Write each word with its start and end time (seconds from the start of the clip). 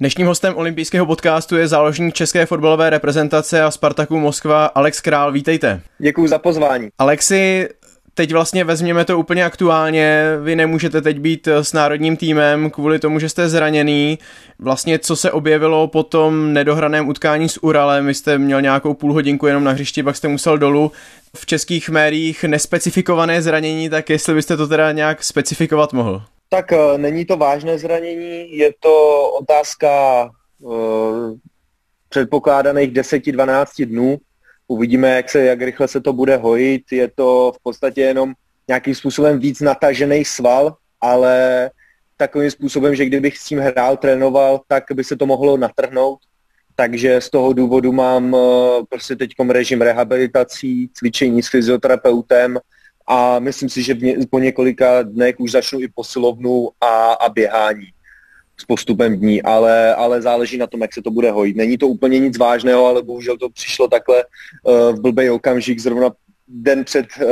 Dnešním 0.00 0.26
hostem 0.26 0.54
olympijského 0.56 1.06
podcastu 1.06 1.56
je 1.56 1.68
záložník 1.68 2.14
české 2.14 2.46
fotbalové 2.46 2.90
reprezentace 2.90 3.62
a 3.62 3.70
Spartaku 3.70 4.18
Moskva 4.18 4.66
Alex 4.66 5.00
Král. 5.00 5.32
Vítejte. 5.32 5.80
Děkuji 5.98 6.28
za 6.28 6.38
pozvání. 6.38 6.88
Alexi, 6.98 7.68
teď 8.14 8.32
vlastně 8.32 8.64
vezměme 8.64 9.04
to 9.04 9.18
úplně 9.18 9.44
aktuálně. 9.44 10.24
Vy 10.42 10.56
nemůžete 10.56 11.02
teď 11.02 11.18
být 11.18 11.48
s 11.48 11.72
národním 11.72 12.16
týmem 12.16 12.70
kvůli 12.70 12.98
tomu, 12.98 13.18
že 13.18 13.28
jste 13.28 13.48
zraněný. 13.48 14.18
Vlastně 14.58 14.98
co 14.98 15.16
se 15.16 15.32
objevilo 15.32 15.88
po 15.88 16.02
tom 16.02 16.52
nedohraném 16.52 17.08
utkání 17.08 17.48
s 17.48 17.62
Uralem, 17.62 18.06
vy 18.06 18.14
jste 18.14 18.38
měl 18.38 18.62
nějakou 18.62 18.94
půl 18.94 19.12
hodinku 19.12 19.46
jenom 19.46 19.64
na 19.64 19.72
hřišti, 19.72 20.02
pak 20.02 20.16
jste 20.16 20.28
musel 20.28 20.58
dolů. 20.58 20.92
V 21.36 21.46
českých 21.46 21.90
médiích 21.90 22.44
nespecifikované 22.44 23.42
zranění, 23.42 23.90
tak 23.90 24.10
jestli 24.10 24.34
byste 24.34 24.56
to 24.56 24.68
teda 24.68 24.92
nějak 24.92 25.24
specifikovat 25.24 25.92
mohl? 25.92 26.22
Tak 26.48 26.72
uh, 26.72 26.98
není 26.98 27.24
to 27.24 27.36
vážné 27.36 27.78
zranění, 27.78 28.56
je 28.56 28.72
to 28.80 29.30
otázka 29.30 29.90
uh, 30.58 31.36
předpokládaných 32.08 32.92
10-12 32.92 33.86
dnů. 33.86 34.16
Uvidíme, 34.68 35.16
jak, 35.16 35.30
se, 35.30 35.44
jak 35.44 35.62
rychle 35.62 35.88
se 35.88 36.00
to 36.00 36.12
bude 36.12 36.36
hojit. 36.36 36.92
Je 36.92 37.08
to 37.14 37.52
v 37.56 37.62
podstatě 37.62 38.00
jenom 38.00 38.34
nějakým 38.68 38.94
způsobem 38.94 39.38
víc 39.38 39.60
natažený 39.60 40.24
sval, 40.24 40.76
ale 41.00 41.70
takovým 42.16 42.50
způsobem, 42.50 42.94
že 42.94 43.04
kdybych 43.04 43.38
s 43.38 43.44
tím 43.44 43.58
hrál, 43.58 43.96
trénoval, 43.96 44.60
tak 44.68 44.84
by 44.94 45.04
se 45.04 45.16
to 45.16 45.26
mohlo 45.26 45.56
natrhnout. 45.56 46.18
Takže 46.74 47.20
z 47.20 47.30
toho 47.30 47.52
důvodu 47.52 47.92
mám 47.92 48.32
uh, 48.32 48.40
prostě 48.88 49.16
teď 49.16 49.30
režim 49.48 49.82
rehabilitací, 49.82 50.90
cvičení 50.94 51.42
s 51.42 51.48
fyzioterapeutem, 51.48 52.58
a 53.06 53.38
myslím 53.38 53.68
si, 53.68 53.82
že 53.82 53.94
v 53.94 54.26
po 54.30 54.38
několika 54.38 55.02
dnech 55.02 55.34
už 55.38 55.50
začnu 55.50 55.80
i 55.80 55.88
posilovnu 55.88 56.68
a, 56.80 57.12
a 57.12 57.28
běhání 57.28 57.86
s 58.60 58.64
postupem 58.64 59.16
dní, 59.16 59.42
ale, 59.42 59.94
ale 59.94 60.22
záleží 60.22 60.58
na 60.58 60.66
tom, 60.66 60.82
jak 60.82 60.94
se 60.94 61.02
to 61.02 61.10
bude 61.10 61.30
hojit. 61.30 61.56
Není 61.56 61.78
to 61.78 61.88
úplně 61.88 62.18
nic 62.18 62.38
vážného, 62.38 62.86
ale 62.86 63.02
bohužel 63.02 63.36
to 63.36 63.50
přišlo 63.50 63.88
takhle 63.88 64.24
uh, 64.62 64.96
v 64.96 65.00
blbej 65.00 65.30
okamžik 65.30 65.78
zrovna 65.78 66.10
den 66.48 66.84
před 66.84 67.06
uh, 67.22 67.28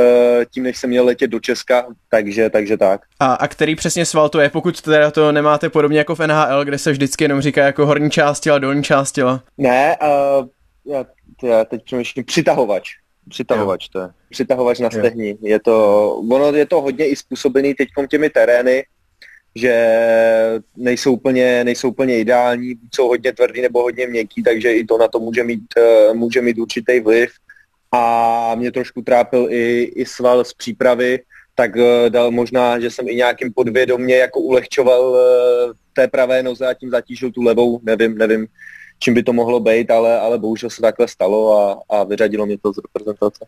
tím, 0.51 0.63
než 0.63 0.79
jsem 0.79 0.91
měl 0.91 1.05
letět 1.05 1.31
do 1.31 1.41
Česka, 1.41 1.87
takže, 2.11 2.51
takže 2.51 2.77
tak. 2.77 3.01
A, 3.20 3.35
a 3.35 3.48
který 3.48 3.75
přesně 3.75 4.07
sval 4.07 4.29
to 4.29 4.41
je, 4.41 4.51
pokud 4.51 4.81
teda 4.81 5.11
to 5.11 5.33
nemáte 5.33 5.70
podobně 5.70 5.98
jako 5.98 6.15
v 6.15 6.27
NHL, 6.27 6.65
kde 6.65 6.79
se 6.79 6.93
vždycky 6.93 7.25
jenom 7.25 7.41
říká 7.41 7.65
jako 7.65 7.87
horní 7.87 8.11
část 8.11 8.41
těla, 8.41 8.59
dolní 8.59 8.83
část 8.83 9.13
těla? 9.13 9.43
Ne, 9.59 9.97
uh, 10.03 10.47
já, 10.95 11.05
já 11.43 11.65
teď 11.65 11.85
přemýšlím, 11.85 12.25
přitahovač 12.25 12.91
přitahovač 13.28 13.89
to 13.89 13.98
je. 13.98 14.08
Přitahovač 14.30 14.78
na 14.78 14.91
stehni. 14.91 15.39
Je 15.42 15.61
to, 15.61 16.11
ono 16.30 16.53
je 16.53 16.67
to 16.67 16.80
hodně 16.80 17.08
i 17.08 17.17
způsobený 17.17 17.75
teď 17.75 17.89
těmi 18.11 18.30
terény, 18.30 18.84
že 19.55 19.75
nejsou 20.77 21.12
úplně, 21.12 21.64
nejsou 21.64 21.89
úplně 21.89 22.19
ideální, 22.19 22.75
jsou 22.95 23.08
hodně 23.08 23.33
tvrdý 23.33 23.61
nebo 23.62 23.83
hodně 23.83 24.06
měkký, 24.06 24.42
takže 24.42 24.72
i 24.72 24.84
to 24.84 24.98
na 24.98 25.08
to 25.08 25.19
může 25.19 25.45
mít, 25.45 25.64
eh, 25.78 26.14
může 26.14 26.42
mít 26.42 26.58
určitý 26.58 27.00
vliv. 27.00 27.30
A 27.92 28.55
mě 28.55 28.72
trošku 28.72 29.02
trápil 29.02 29.47
i, 29.50 29.83
i 29.83 30.06
sval 30.06 30.45
z 30.45 30.55
přípravy, 30.55 31.19
tak 31.55 31.77
eh, 31.77 32.11
dal 32.11 32.30
možná, 32.30 32.80
že 32.80 32.91
jsem 32.91 33.08
i 33.08 33.14
nějakým 33.14 33.52
podvědomě 33.52 34.17
jako 34.17 34.41
ulehčoval 34.41 35.17
eh, 35.17 35.72
té 35.92 36.08
pravé 36.08 36.42
noze 36.42 36.67
a 36.67 36.75
tím 36.75 36.91
zatížil 36.91 37.30
tu 37.30 37.42
levou, 37.42 37.80
nevím, 37.83 38.19
nevím, 38.19 38.47
čím 38.98 39.14
by 39.14 39.23
to 39.23 39.33
mohlo 39.33 39.61
být, 39.61 39.91
ale, 39.91 40.20
ale 40.20 40.39
bohužel 40.39 40.70
se 40.70 40.83
takhle 40.83 41.09
stalo 41.09 41.59
a, 41.59 41.83
a 41.89 42.05
vyřadilo 42.05 42.47
mě 42.47 42.59
to 42.59 42.73
z 42.73 42.78
reprezentace. 42.78 43.47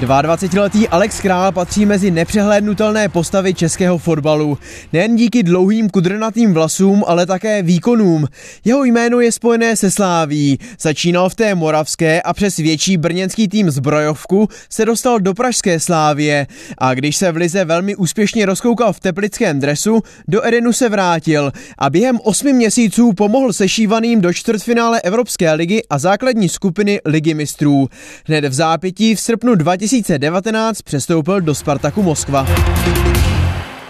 22-letý 0.00 0.88
Alex 0.88 1.20
Král 1.20 1.52
patří 1.52 1.86
mezi 1.86 2.10
nepřehlédnutelné 2.10 3.08
postavy 3.08 3.54
českého 3.54 3.98
fotbalu. 3.98 4.58
Nejen 4.92 5.16
díky 5.16 5.42
dlouhým 5.42 5.90
kudrnatým 5.90 6.54
vlasům, 6.54 7.04
ale 7.06 7.26
také 7.26 7.62
výkonům. 7.62 8.26
Jeho 8.64 8.84
jméno 8.84 9.20
je 9.20 9.32
spojené 9.32 9.76
se 9.76 9.90
Sláví. 9.90 10.58
Začínal 10.80 11.28
v 11.28 11.34
té 11.34 11.54
moravské 11.54 12.22
a 12.22 12.32
přes 12.32 12.56
větší 12.56 12.96
brněnský 12.96 13.48
tým 13.48 13.70
zbrojovku 13.70 14.48
se 14.70 14.84
dostal 14.84 15.20
do 15.20 15.34
pražské 15.34 15.80
Slávie. 15.80 16.46
A 16.78 16.94
když 16.94 17.16
se 17.16 17.32
v 17.32 17.36
Lize 17.36 17.64
velmi 17.64 17.96
úspěšně 17.96 18.46
rozkoukal 18.46 18.92
v 18.92 19.00
teplickém 19.00 19.60
dresu, 19.60 20.02
do 20.28 20.46
Edenu 20.46 20.72
se 20.72 20.88
vrátil 20.88 21.52
a 21.78 21.90
během 21.90 22.18
osmi 22.24 22.52
měsíců 22.52 23.12
pomohl 23.12 23.52
sešívaným 23.52 24.20
do 24.20 24.32
čtvrtfinále 24.32 25.00
Evropské 25.00 25.52
ligy 25.52 25.82
a 25.90 25.98
základní 25.98 26.48
skupiny 26.48 27.00
Ligy 27.04 27.34
mistrů. 27.34 27.88
Hned 28.26 28.44
v 28.44 28.52
zápětí 28.52 29.14
v 29.14 29.20
srpnu 29.20 29.54
2000 29.54 29.89
2019 29.90 30.82
přestoupil 30.82 31.40
do 31.40 31.54
Spartaku 31.54 32.02
Moskva. 32.02 32.46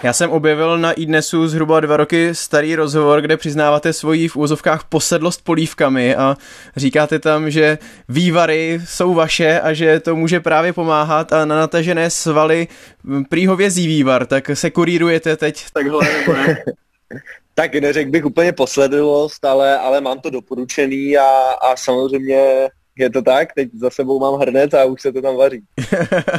Já 0.03 0.13
jsem 0.13 0.29
objevil 0.29 0.77
na 0.77 0.91
iDnesu 0.91 1.47
zhruba 1.47 1.79
dva 1.79 1.97
roky 1.97 2.35
starý 2.35 2.75
rozhovor, 2.75 3.21
kde 3.21 3.37
přiznáváte 3.37 3.93
svoji 3.93 4.27
v 4.27 4.35
úzovkách 4.35 4.83
posedlost 4.83 5.43
polívkami 5.43 6.15
a 6.15 6.37
říkáte 6.75 7.19
tam, 7.19 7.51
že 7.51 7.77
vývary 8.09 8.81
jsou 8.85 9.13
vaše 9.13 9.59
a 9.59 9.73
že 9.73 9.99
to 9.99 10.15
může 10.15 10.39
právě 10.39 10.73
pomáhat 10.73 11.33
a 11.33 11.45
na 11.45 11.55
natažené 11.55 12.09
svaly 12.09 12.67
prý 13.29 13.47
hovězí 13.47 13.87
vývar, 13.87 14.25
tak 14.25 14.51
se 14.53 14.71
kurírujete 14.71 15.37
teď. 15.37 15.65
Takhle 15.73 16.07
nebo 16.19 16.33
ne? 16.33 16.63
tak 17.55 17.75
neřekl 17.75 18.11
bych 18.11 18.25
úplně 18.25 18.53
posledlost, 18.53 19.45
ale, 19.45 19.77
ale 19.77 20.01
mám 20.01 20.19
to 20.19 20.29
doporučený 20.29 21.17
a, 21.17 21.27
a 21.61 21.75
samozřejmě 21.75 22.69
je 23.01 23.09
to 23.09 23.21
tak, 23.21 23.53
teď 23.53 23.69
za 23.73 23.89
sebou 23.89 24.19
mám 24.19 24.39
hrnec 24.39 24.73
a 24.73 24.85
už 24.85 25.01
se 25.01 25.11
to 25.11 25.21
tam 25.21 25.35
vaří. 25.35 25.63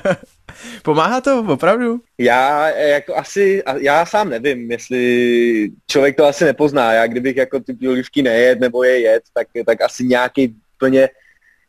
Pomáhá 0.83 1.21
to 1.21 1.45
opravdu? 1.49 2.01
Já 2.19 2.69
jako 2.69 3.17
asi, 3.17 3.63
já 3.79 4.07
sám 4.07 4.29
nevím, 4.29 4.71
jestli 4.71 5.71
člověk 5.91 6.17
to 6.17 6.25
asi 6.25 6.45
nepozná. 6.45 6.93
Já 6.93 7.07
kdybych 7.07 7.37
jako 7.37 7.61
ty 7.61 7.89
olivky 7.89 8.23
nejet 8.23 8.61
nebo 8.61 8.85
je 8.85 9.01
jet, 9.01 9.23
tak, 9.35 9.47
tak 9.67 9.81
asi 9.81 10.05
nějaký 10.05 10.57
plně 10.79 11.09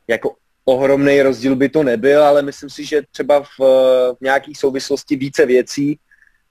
jako 0.07 0.35
ohromný 0.65 1.21
rozdíl 1.21 1.55
by 1.55 1.69
to 1.69 1.83
nebyl, 1.83 2.23
ale 2.23 2.41
myslím 2.41 2.69
si, 2.69 2.85
že 2.85 3.01
třeba 3.11 3.43
v, 3.43 3.59
v 4.13 4.17
nějakých 4.21 4.57
souvislosti 4.57 5.15
více 5.15 5.45
věcí 5.45 5.99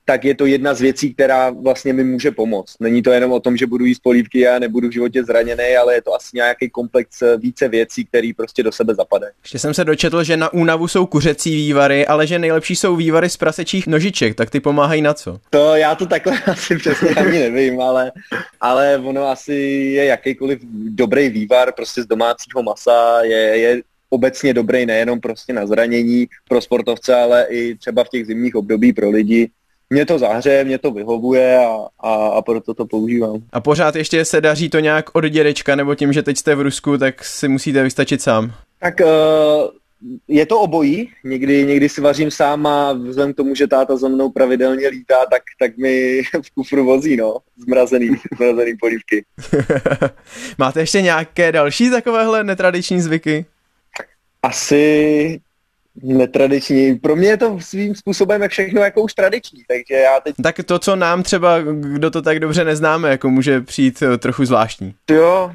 tak 0.05 0.25
je 0.25 0.35
to 0.35 0.47
jedna 0.47 0.75
z 0.75 0.81
věcí, 0.81 1.15
která 1.15 1.51
vlastně 1.51 1.93
mi 1.93 2.05
může 2.05 2.31
pomoct. 2.31 2.77
Není 2.81 3.03
to 3.03 3.11
jenom 3.11 3.33
o 3.33 3.41
tom, 3.41 3.57
že 3.57 3.67
budu 3.67 3.85
jíst 3.85 3.99
polívky 4.03 4.49
a 4.49 4.59
nebudu 4.59 4.89
v 4.89 4.93
životě 4.93 5.25
zraněný, 5.25 5.77
ale 5.81 5.95
je 5.95 6.03
to 6.03 6.15
asi 6.15 6.29
nějaký 6.35 6.71
komplex 6.71 7.23
eh, 7.23 7.37
více 7.37 7.69
věcí, 7.69 8.05
které 8.05 8.31
prostě 8.37 8.63
do 8.63 8.73
sebe 8.73 8.95
zapadají. 8.95 9.33
Ještě 9.43 9.59
jsem 9.59 9.75
se 9.75 9.85
dočetl, 9.85 10.25
že 10.25 10.37
na 10.37 10.53
únavu 10.53 10.89
jsou 10.89 11.07
kuřecí 11.07 11.57
vývary, 11.57 12.07
ale 12.07 12.27
že 12.27 12.39
nejlepší 12.39 12.77
jsou 12.77 12.97
vývary 12.97 13.29
z 13.29 13.37
prasečích 13.37 13.87
nožiček, 13.87 14.35
tak 14.35 14.51
ty 14.51 14.61
pomáhají 14.61 15.03
na 15.03 15.15
co? 15.15 15.39
To 15.51 15.77
já 15.77 15.95
to 15.95 16.07
takhle 16.07 16.41
asi 16.47 16.77
přesně 16.77 17.09
ani 17.09 17.39
nevím, 17.39 17.81
ale, 17.81 18.13
ale 18.61 18.99
ono 19.05 19.29
asi 19.29 19.55
je 19.95 20.05
jakýkoliv 20.05 20.59
dobrý 20.89 21.29
vývar 21.29 21.73
prostě 21.73 22.03
z 22.03 22.07
domácího 22.07 22.63
masa, 22.63 23.21
je, 23.23 23.39
je 23.39 23.83
obecně 24.11 24.55
dobrý 24.55 24.87
nejenom 24.87 25.21
prostě 25.21 25.53
na 25.53 25.67
zranění 25.67 26.27
pro 26.49 26.61
sportovce, 26.61 27.15
ale 27.15 27.47
i 27.51 27.75
třeba 27.75 28.05
v 28.05 28.09
těch 28.09 28.27
zimních 28.27 28.55
období 28.55 28.93
pro 28.93 29.11
lidi, 29.11 29.51
mě 29.93 30.07
to 30.07 30.19
zahřeje, 30.19 30.65
mě 30.65 30.79
to 30.79 30.91
vyhovuje 30.91 31.59
a, 31.59 31.87
a, 32.01 32.15
a 32.15 32.43
proto 32.43 32.75
to 32.75 32.87
používám. 32.87 33.43
A 33.53 33.61
pořád 33.61 33.97
ještě 33.97 34.25
se 34.25 34.41
daří 34.41 34.69
to 34.69 34.81
nějak 34.81 35.15
od 35.15 35.25
dědečka, 35.25 35.77
nebo 35.77 35.95
tím, 35.95 36.13
že 36.13 36.23
teď 36.23 36.39
jste 36.39 36.55
v 36.55 36.61
Rusku, 36.61 36.99
tak 36.99 37.25
si 37.25 37.49
musíte 37.49 37.83
vystačit 37.83 38.23
sám? 38.23 38.53
Tak 38.79 39.01
uh, 39.01 39.07
je 40.29 40.47
to 40.47 40.61
obojí. 40.61 41.11
Někdy, 41.25 41.65
někdy 41.65 41.89
si 41.89 42.01
vařím 42.01 42.31
sám 42.31 42.67
a 42.67 42.93
vzhledem 42.93 43.33
k 43.33 43.37
tomu, 43.37 43.55
že 43.55 43.67
táta 43.67 43.97
za 43.97 44.09
mnou 44.09 44.31
pravidelně 44.31 44.89
lítá, 44.89 45.27
tak, 45.31 45.43
tak 45.59 45.77
mi 45.77 46.23
v 46.43 46.51
kufru 46.55 46.85
vozí, 46.85 47.17
no, 47.17 47.37
zmrazený, 47.57 48.09
zmrazený 48.37 48.77
polívky. 48.81 49.25
Máte 50.59 50.81
ještě 50.81 51.03
nějaké 51.03 51.53
další 51.53 51.91
takovéhle 51.91 52.45
netradiční 52.45 53.01
zvyky? 53.01 53.45
Asi 54.43 55.41
netradiční. 55.97 56.95
Pro 56.95 57.17
mě 57.17 57.29
je 57.29 57.37
to 57.37 57.61
svým 57.61 57.95
způsobem 57.95 58.43
jak 58.43 58.51
všechno 58.51 58.81
jako 58.81 59.03
už 59.03 59.15
tradiční, 59.15 59.63
takže 59.69 59.95
já 59.95 60.21
teď... 60.21 60.35
Tak 60.43 60.57
to, 60.67 60.79
co 60.79 60.97
nám 60.97 61.23
třeba, 61.23 61.61
kdo 61.61 62.11
to 62.11 62.23
tak 62.23 62.41
dobře 62.41 62.65
neznáme, 62.65 63.11
jako 63.11 63.31
může 63.31 63.61
přijít 63.61 64.03
eh, 64.03 64.19
trochu 64.19 64.45
zvláštní. 64.45 64.95
Jo, 65.11 65.53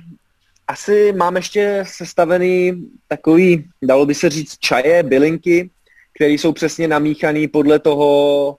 asi 0.67 1.13
mám 1.13 1.35
ještě 1.35 1.83
sestavený 1.87 2.87
takový, 3.07 3.65
dalo 3.81 4.05
by 4.05 4.15
se 4.15 4.29
říct, 4.29 4.57
čaje, 4.59 5.03
bylinky, 5.03 5.69
které 6.15 6.31
jsou 6.31 6.51
přesně 6.51 6.87
namíchané 6.87 7.47
podle 7.47 7.79
toho, 7.79 8.57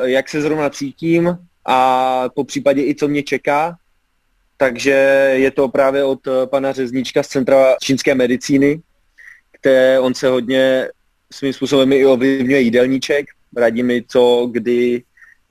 eh, 0.00 0.10
jak 0.10 0.28
se 0.28 0.42
zrovna 0.42 0.70
cítím 0.70 1.38
a 1.64 2.24
po 2.34 2.44
případě 2.44 2.82
i 2.82 2.94
co 2.94 3.08
mě 3.08 3.22
čeká. 3.22 3.76
Takže 4.56 4.90
je 5.34 5.50
to 5.50 5.68
právě 5.68 6.04
od 6.04 6.26
eh, 6.26 6.46
pana 6.46 6.72
Řeznička 6.72 7.22
z 7.22 7.28
Centra 7.28 7.76
čínské 7.82 8.14
medicíny, 8.14 8.80
které 9.52 10.00
on 10.00 10.14
se 10.14 10.28
hodně 10.28 10.88
svým 11.32 11.52
způsobem 11.52 11.92
i 11.92 12.06
ovlivňuje 12.06 12.60
jídelníček, 12.60 13.26
radí 13.56 13.82
mi, 13.82 14.04
co 14.08 14.48
kdy, 14.52 15.02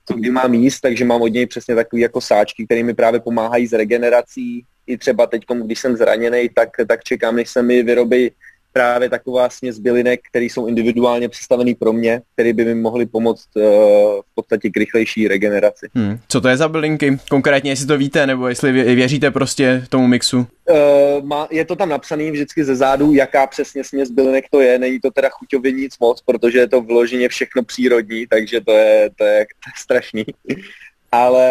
co 0.06 0.14
kdy 0.14 0.30
mám 0.32 0.54
jíst, 0.54 0.80
takže 0.80 1.06
mám 1.06 1.22
od 1.22 1.28
něj 1.28 1.46
přesně 1.46 1.76
takový 1.76 2.02
jako 2.02 2.22
sáčky, 2.22 2.66
které 2.66 2.84
mi 2.84 2.94
právě 2.94 3.20
pomáhají 3.20 3.68
s 3.68 3.74
regenerací. 3.74 4.66
I 4.88 4.98
třeba 4.98 5.28
teď, 5.28 5.44
když 5.64 5.80
jsem 5.80 5.98
zraněný, 5.98 6.50
tak, 6.56 6.70
tak 6.88 7.04
čekám, 7.04 7.36
než 7.36 7.50
se 7.50 7.64
mi 7.64 7.84
vyrobí 7.84 8.32
právě 8.78 9.10
taková 9.10 9.50
směs 9.50 9.80
bylinek, 9.80 10.20
které 10.30 10.46
jsou 10.46 10.68
individuálně 10.68 11.30
představený 11.30 11.76
pro 11.76 11.94
mě, 11.94 12.22
které 12.34 12.54
by 12.54 12.66
mi 12.66 12.76
mohly 12.76 13.06
pomoct 13.06 13.50
uh, 13.56 13.64
v 14.22 14.36
podstatě 14.36 14.70
k 14.70 14.78
rychlejší 14.78 15.28
regeneraci. 15.28 15.88
Hmm. 15.96 16.20
Co 16.28 16.42
to 16.42 16.48
je 16.48 16.58
za 16.58 16.68
bylinky? 16.68 17.18
Konkrétně, 17.30 17.72
jestli 17.72 17.88
to 17.88 17.98
víte, 17.98 18.28
nebo 18.28 18.48
jestli 18.48 18.72
věříte 18.72 19.32
prostě 19.32 19.86
tomu 19.90 20.08
mixu? 20.08 20.38
Uh, 20.70 21.26
má, 21.26 21.48
je 21.52 21.66
to 21.66 21.76
tam 21.76 21.90
napsaný 21.90 22.32
vždycky 22.32 22.64
ze 22.64 22.76
zádu, 22.76 23.14
jaká 23.14 23.48
přesně 23.48 23.84
směs 23.84 24.12
bylinek 24.12 24.46
to 24.52 24.62
je. 24.62 24.80
Není 24.80 25.00
to 25.00 25.12
teda 25.12 25.30
chuťově 25.30 25.72
nic 25.72 26.00
moc, 26.00 26.22
protože 26.22 26.60
je 26.60 26.68
to 26.68 26.82
vloženě 26.82 27.30
všechno 27.30 27.64
přírodní, 27.64 28.28
takže 28.28 28.62
to 28.62 28.72
je, 28.72 29.10
to 29.18 29.24
je, 29.24 29.46
to 29.64 29.70
je 29.70 29.74
strašný. 29.82 30.26
ale, 31.12 31.50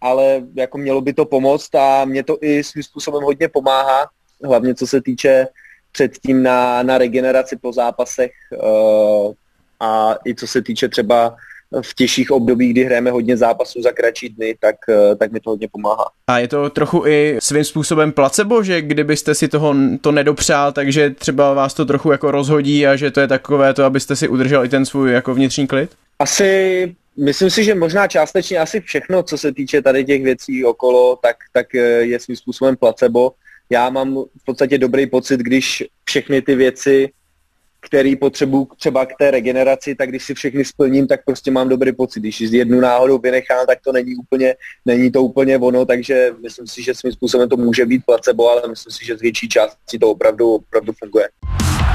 ale 0.00 0.42
jako 0.54 0.78
mělo 0.78 1.00
by 1.00 1.12
to 1.12 1.24
pomoct 1.24 1.74
a 1.74 2.04
mě 2.04 2.22
to 2.22 2.38
i 2.40 2.64
svým 2.64 2.82
způsobem 2.82 3.22
hodně 3.22 3.48
pomáhá, 3.48 4.06
hlavně 4.44 4.74
co 4.74 4.86
se 4.86 5.02
týče 5.02 5.46
předtím 5.92 6.42
na, 6.42 6.82
na 6.82 6.98
regeneraci 6.98 7.56
po 7.56 7.72
zápasech 7.72 8.30
uh, 8.62 9.32
a 9.80 10.14
i 10.26 10.34
co 10.34 10.46
se 10.46 10.62
týče 10.62 10.88
třeba 10.88 11.36
v 11.82 11.94
těžších 11.94 12.30
obdobích, 12.30 12.72
kdy 12.72 12.84
hrajeme 12.84 13.10
hodně 13.10 13.36
zápasů 13.36 13.82
za 13.82 13.92
kratší 13.92 14.28
dny, 14.28 14.56
tak, 14.60 14.76
uh, 14.88 15.16
tak 15.16 15.32
mi 15.32 15.40
to 15.40 15.50
hodně 15.50 15.68
pomáhá. 15.72 16.04
A 16.26 16.38
je 16.38 16.48
to 16.48 16.70
trochu 16.70 17.06
i 17.06 17.38
svým 17.42 17.64
způsobem 17.64 18.12
placebo, 18.12 18.62
že 18.62 18.82
kdybyste 18.82 19.34
si 19.34 19.48
toho 19.48 19.74
to 20.00 20.12
nedopřál, 20.12 20.72
takže 20.72 21.10
třeba 21.10 21.54
vás 21.54 21.74
to 21.74 21.84
trochu 21.84 22.12
jako 22.12 22.30
rozhodí 22.30 22.86
a 22.86 22.96
že 22.96 23.10
to 23.10 23.20
je 23.20 23.28
takové 23.28 23.74
to, 23.74 23.84
abyste 23.84 24.16
si 24.16 24.28
udržel 24.28 24.64
i 24.64 24.68
ten 24.68 24.86
svůj 24.86 25.12
jako 25.12 25.34
vnitřní 25.34 25.66
klid? 25.66 25.90
Asi 26.18 26.94
Myslím 27.16 27.50
si, 27.50 27.64
že 27.64 27.74
možná 27.74 28.06
částečně 28.06 28.58
asi 28.58 28.80
všechno, 28.80 29.22
co 29.22 29.38
se 29.38 29.52
týče 29.52 29.82
tady 29.82 30.04
těch 30.04 30.22
věcí 30.22 30.64
okolo, 30.64 31.16
tak, 31.16 31.36
tak 31.52 31.74
eh, 31.74 31.78
je 31.80 32.20
svým 32.20 32.36
způsobem 32.36 32.76
placebo 32.76 33.32
já 33.70 33.90
mám 33.90 34.14
v 34.14 34.44
podstatě 34.44 34.78
dobrý 34.78 35.06
pocit, 35.06 35.40
když 35.40 35.84
všechny 36.04 36.42
ty 36.42 36.54
věci, 36.54 37.08
které 37.80 38.14
potřebuju 38.20 38.68
třeba 38.78 39.06
k 39.06 39.12
té 39.18 39.30
regeneraci, 39.30 39.94
tak 39.94 40.08
když 40.08 40.24
si 40.24 40.34
všechny 40.34 40.64
splním, 40.64 41.06
tak 41.06 41.24
prostě 41.24 41.50
mám 41.50 41.68
dobrý 41.68 41.92
pocit. 41.92 42.20
Když 42.20 42.40
jednu 42.40 42.80
náhodou 42.80 43.18
vynechám, 43.18 43.66
tak 43.66 43.78
to 43.84 43.92
není 43.92 44.16
úplně, 44.16 44.54
není 44.86 45.12
to 45.12 45.22
úplně 45.22 45.58
ono, 45.58 45.84
takže 45.84 46.30
myslím 46.42 46.66
si, 46.66 46.82
že 46.82 46.94
svým 46.94 47.12
způsobem 47.12 47.48
to 47.48 47.56
může 47.56 47.86
být 47.86 48.02
placebo, 48.06 48.50
ale 48.50 48.62
myslím 48.68 48.92
si, 48.92 49.06
že 49.06 49.16
z 49.16 49.20
větší 49.20 49.48
části 49.48 49.98
to 49.98 50.10
opravdu, 50.10 50.54
opravdu 50.54 50.92
funguje. 50.98 51.28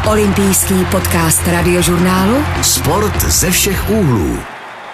Olympijský 0.10 0.75
podcast 0.92 1.48
radiožurnálu 1.48 2.36
Sport 2.63 3.22
ze 3.22 3.51
všech 3.51 3.89
úhlů. 3.89 4.39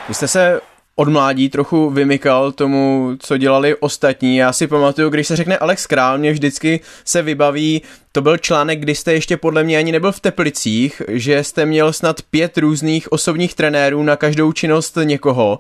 Vy 0.08 0.14
jste 0.14 0.28
se 0.28 0.71
od 0.96 1.10
mládí 1.10 1.50
trochu 1.50 1.90
vymykal 1.90 2.52
tomu, 2.52 3.12
co 3.20 3.38
dělali 3.38 3.76
ostatní. 3.76 4.38
Já 4.38 4.54
si 4.54 4.68
pamatuju, 4.68 5.10
když 5.10 5.28
se 5.28 5.36
řekne 5.36 5.58
Alex 5.58 5.88
Král, 5.88 6.18
mě 6.18 6.32
vždycky 6.32 6.80
se 7.06 7.22
vybaví, 7.22 7.82
to 8.12 8.22
byl 8.22 8.38
článek, 8.38 8.80
kdy 8.80 8.96
jste 8.96 9.14
ještě 9.14 9.38
podle 9.38 9.64
mě 9.64 9.78
ani 9.78 9.92
nebyl 9.92 10.12
v 10.12 10.20
Teplicích, 10.20 11.02
že 11.08 11.44
jste 11.44 11.66
měl 11.66 11.94
snad 11.94 12.22
pět 12.22 12.58
různých 12.58 13.12
osobních 13.12 13.54
trenérů 13.54 14.04
na 14.04 14.16
každou 14.16 14.52
činnost 14.52 14.98
někoho. 15.04 15.60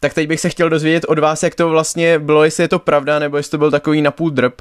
Tak 0.00 0.14
teď 0.14 0.28
bych 0.28 0.40
se 0.40 0.48
chtěl 0.48 0.68
dozvědět 0.68 1.04
od 1.04 1.18
vás, 1.18 1.42
jak 1.42 1.54
to 1.54 1.68
vlastně 1.68 2.18
bylo, 2.18 2.44
jestli 2.44 2.64
je 2.64 2.68
to 2.68 2.78
pravda, 2.78 3.18
nebo 3.18 3.36
jestli 3.36 3.50
to 3.50 3.58
byl 3.58 3.70
takový 3.70 4.02
napůl 4.02 4.30
drb. 4.30 4.54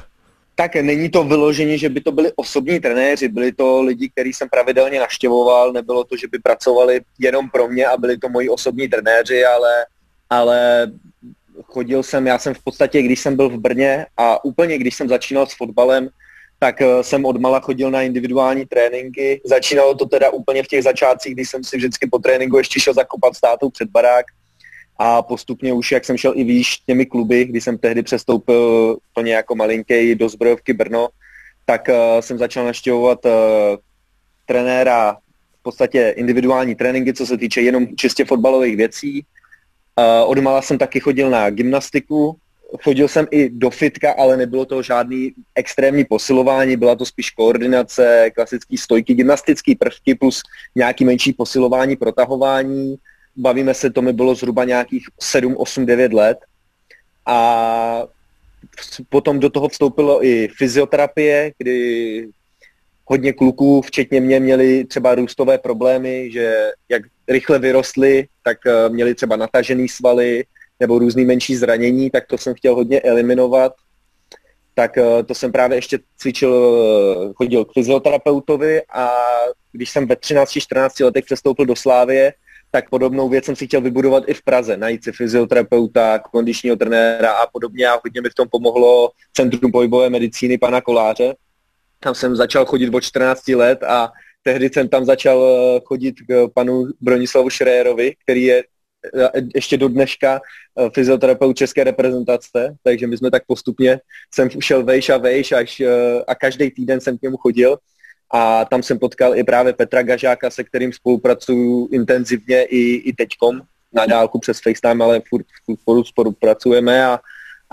Tak 0.55 0.75
není 0.75 1.09
to 1.09 1.23
vyložení, 1.23 1.77
že 1.77 1.89
by 1.89 2.01
to 2.01 2.11
byli 2.11 2.31
osobní 2.35 2.79
trenéři, 2.79 3.27
byli 3.27 3.51
to 3.51 3.81
lidi, 3.81 4.09
který 4.09 4.33
jsem 4.33 4.49
pravidelně 4.49 4.99
naštěvoval, 4.99 5.73
nebylo 5.73 6.03
to, 6.03 6.17
že 6.17 6.27
by 6.27 6.39
pracovali 6.39 7.01
jenom 7.19 7.49
pro 7.49 7.67
mě 7.67 7.85
a 7.85 7.97
byli 7.97 8.17
to 8.17 8.29
moji 8.29 8.49
osobní 8.49 8.87
trenéři, 8.87 9.45
ale 9.45 9.69
ale 10.31 10.91
chodil 11.63 12.03
jsem, 12.03 12.27
já 12.27 12.39
jsem 12.39 12.53
v 12.53 12.63
podstatě, 12.63 13.01
když 13.01 13.19
jsem 13.19 13.35
byl 13.35 13.49
v 13.49 13.57
Brně 13.57 14.05
a 14.17 14.45
úplně 14.45 14.77
když 14.77 14.95
jsem 14.95 15.09
začínal 15.09 15.45
s 15.45 15.53
fotbalem, 15.53 16.09
tak 16.59 16.81
eh, 16.81 17.03
jsem 17.03 17.25
od 17.25 17.41
mala 17.41 17.59
chodil 17.59 17.91
na 17.91 18.01
individuální 18.01 18.65
tréninky. 18.65 19.41
Začínalo 19.45 19.95
to 19.95 20.05
teda 20.05 20.29
úplně 20.29 20.63
v 20.63 20.67
těch 20.67 20.83
začátcích, 20.83 21.33
kdy 21.33 21.45
jsem 21.45 21.63
si 21.63 21.77
vždycky 21.77 22.07
po 22.07 22.19
tréninku 22.19 22.57
ještě 22.57 22.79
šel 22.79 22.93
zakopat 22.93 23.35
státou 23.35 23.69
před 23.69 23.89
barák 23.89 24.25
a 24.97 25.21
postupně 25.21 25.73
už, 25.73 25.91
jak 25.91 26.05
jsem 26.05 26.17
šel 26.17 26.33
i 26.35 26.43
výš 26.43 26.77
těmi 26.77 27.05
kluby, 27.05 27.45
kdy 27.45 27.61
jsem 27.61 27.77
tehdy 27.77 28.03
přestoupil 28.03 28.97
plně 29.13 29.33
jako 29.33 29.55
malinký 29.55 30.15
do 30.15 30.29
zbrojovky 30.29 30.73
Brno, 30.73 31.09
tak 31.65 31.89
uh, 31.89 31.95
jsem 32.19 32.37
začal 32.37 32.65
naštěvovat 32.65 33.25
uh, 33.25 33.31
trenéra 34.45 35.17
v 35.59 35.63
podstatě 35.63 36.13
individuální 36.17 36.75
tréninky, 36.75 37.13
co 37.13 37.25
se 37.25 37.37
týče 37.37 37.61
jenom 37.61 37.87
čistě 37.95 38.25
fotbalových 38.25 38.77
věcí. 38.77 39.25
Odmala 40.25 40.61
jsem 40.61 40.77
taky 40.77 40.99
chodil 40.99 41.29
na 41.29 41.49
gymnastiku, 41.49 42.37
chodil 42.83 43.07
jsem 43.07 43.27
i 43.31 43.49
do 43.49 43.69
fitka, 43.69 44.11
ale 44.11 44.37
nebylo 44.37 44.65
to 44.65 44.81
žádný 44.81 45.33
extrémní 45.55 46.05
posilování, 46.05 46.77
byla 46.77 46.95
to 46.95 47.05
spíš 47.05 47.29
koordinace, 47.29 48.31
klasický 48.35 48.77
stojky, 48.77 49.13
gymnastický 49.13 49.75
prvky 49.75 50.15
plus 50.15 50.41
nějaký 50.75 51.05
menší 51.05 51.33
posilování, 51.33 51.95
protahování. 51.95 52.95
Bavíme 53.35 53.73
se, 53.73 53.89
to 53.89 54.01
mi 54.01 54.13
bylo 54.13 54.35
zhruba 54.35 54.63
nějakých 54.63 55.07
7, 55.19 55.55
8, 55.57 55.85
9 55.85 56.13
let. 56.13 56.37
A 57.25 58.07
potom 59.09 59.39
do 59.39 59.49
toho 59.49 59.69
vstoupilo 59.69 60.25
i 60.25 60.47
fyzioterapie, 60.57 61.51
kdy 61.57 62.27
hodně 63.05 63.33
kluků, 63.33 63.81
včetně 63.81 64.21
mě, 64.21 64.39
měli 64.39 64.85
třeba 64.85 65.15
růstové 65.15 65.57
problémy, 65.57 66.31
že 66.31 66.71
jak 66.89 67.01
rychle 67.31 67.59
vyrostli, 67.59 68.27
tak 68.43 68.57
eh, 68.65 68.89
měli 68.89 69.15
třeba 69.15 69.35
natažený 69.35 69.89
svaly 69.89 70.43
nebo 70.79 70.99
různý 70.99 71.25
menší 71.25 71.55
zranění, 71.55 72.09
tak 72.09 72.27
to 72.27 72.37
jsem 72.37 72.53
chtěl 72.53 72.75
hodně 72.75 73.01
eliminovat. 73.01 73.73
Tak 74.73 74.97
eh, 74.97 75.23
to 75.23 75.35
jsem 75.35 75.51
právě 75.51 75.77
ještě 75.77 75.99
cvičil, 76.17 76.53
eh, 76.53 77.33
chodil 77.35 77.65
k 77.65 77.73
fyzioterapeutovi 77.73 78.81
a 78.93 79.11
když 79.71 79.89
jsem 79.89 80.07
ve 80.07 80.15
13-14 80.15 81.05
letech 81.05 81.25
přestoupil 81.25 81.65
do 81.65 81.75
Slávie, 81.75 82.33
tak 82.71 82.89
podobnou 82.89 83.29
věc 83.29 83.45
jsem 83.45 83.55
si 83.55 83.67
chtěl 83.67 83.81
vybudovat 83.81 84.23
i 84.27 84.33
v 84.33 84.41
Praze, 84.41 84.77
najít 84.77 85.03
si 85.03 85.11
fyzioterapeuta, 85.11 86.19
kondičního 86.19 86.75
trenéra 86.75 87.31
a 87.31 87.47
podobně 87.47 87.87
a 87.87 87.99
hodně 88.03 88.21
mi 88.21 88.29
v 88.29 88.35
tom 88.35 88.47
pomohlo 88.51 89.11
Centrum 89.33 89.71
pohybové 89.71 90.09
medicíny 90.09 90.57
pana 90.57 90.81
Koláře, 90.81 91.35
tam 92.03 92.15
jsem 92.15 92.35
začal 92.35 92.65
chodit 92.65 92.89
od 92.93 93.01
14 93.01 93.47
let 93.47 93.83
a 93.83 94.11
tehdy 94.43 94.69
jsem 94.69 94.89
tam 94.89 95.05
začal 95.05 95.45
eh, 95.45 95.81
chodit 95.85 96.15
k 96.27 96.47
panu 96.53 96.85
Bronislavu 97.01 97.49
Šréjerovi, 97.49 98.13
který 98.23 98.43
je 98.43 98.63
eh, 99.15 99.41
ještě 99.55 99.77
do 99.77 99.87
dneška 99.87 100.41
eh, 100.41 100.89
fyzioterapeut 100.93 101.57
české 101.57 101.83
reprezentace, 101.83 102.75
takže 102.83 103.07
my 103.07 103.17
jsme 103.17 103.31
tak 103.31 103.43
postupně, 103.47 103.99
jsem 104.33 104.49
šel 104.49 104.83
vejš 104.83 105.09
a 105.09 105.17
vejš 105.17 105.51
až, 105.51 105.81
a 106.27 106.35
každý 106.35 106.71
týden 106.71 107.01
jsem 107.01 107.17
k 107.17 107.21
němu 107.21 107.37
chodil. 107.37 107.77
A 108.33 108.65
tam 108.65 108.83
jsem 108.83 108.99
potkal 108.99 109.35
i 109.37 109.43
právě 109.43 109.73
Petra 109.73 110.03
Gažáka, 110.03 110.49
se 110.49 110.63
kterým 110.63 110.93
spolupracuju 110.93 111.89
intenzivně 111.91 112.63
i, 112.63 112.95
i 112.95 113.13
teďkom 113.13 113.61
na 113.93 114.05
dálku 114.05 114.39
přes 114.39 114.59
FaceTime, 114.61 115.03
ale 115.03 115.21
furt, 115.29 115.45
furt, 115.65 115.79
furt 115.83 116.05
spolupracujeme 116.05 117.05
a 117.05 117.19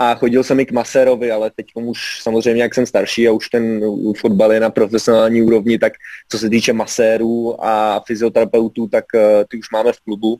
a 0.01 0.15
chodil 0.15 0.43
jsem 0.43 0.59
i 0.59 0.65
k 0.65 0.71
masérovi, 0.71 1.31
ale 1.31 1.51
teď 1.55 1.67
už 1.75 2.19
samozřejmě, 2.21 2.61
jak 2.61 2.75
jsem 2.75 2.85
starší 2.85 3.27
a 3.27 3.31
už 3.31 3.49
ten 3.49 3.81
fotbal 4.17 4.53
je 4.53 4.59
na 4.59 4.69
profesionální 4.69 5.41
úrovni, 5.41 5.79
tak 5.79 5.93
co 6.29 6.39
se 6.39 6.49
týče 6.49 6.73
masérů 6.73 7.65
a 7.65 8.03
fyzioterapeutů, 8.07 8.87
tak 8.87 9.05
eh, 9.15 9.45
ty 9.49 9.57
už 9.57 9.71
máme 9.71 9.93
v 9.93 9.99
klubu. 9.99 10.39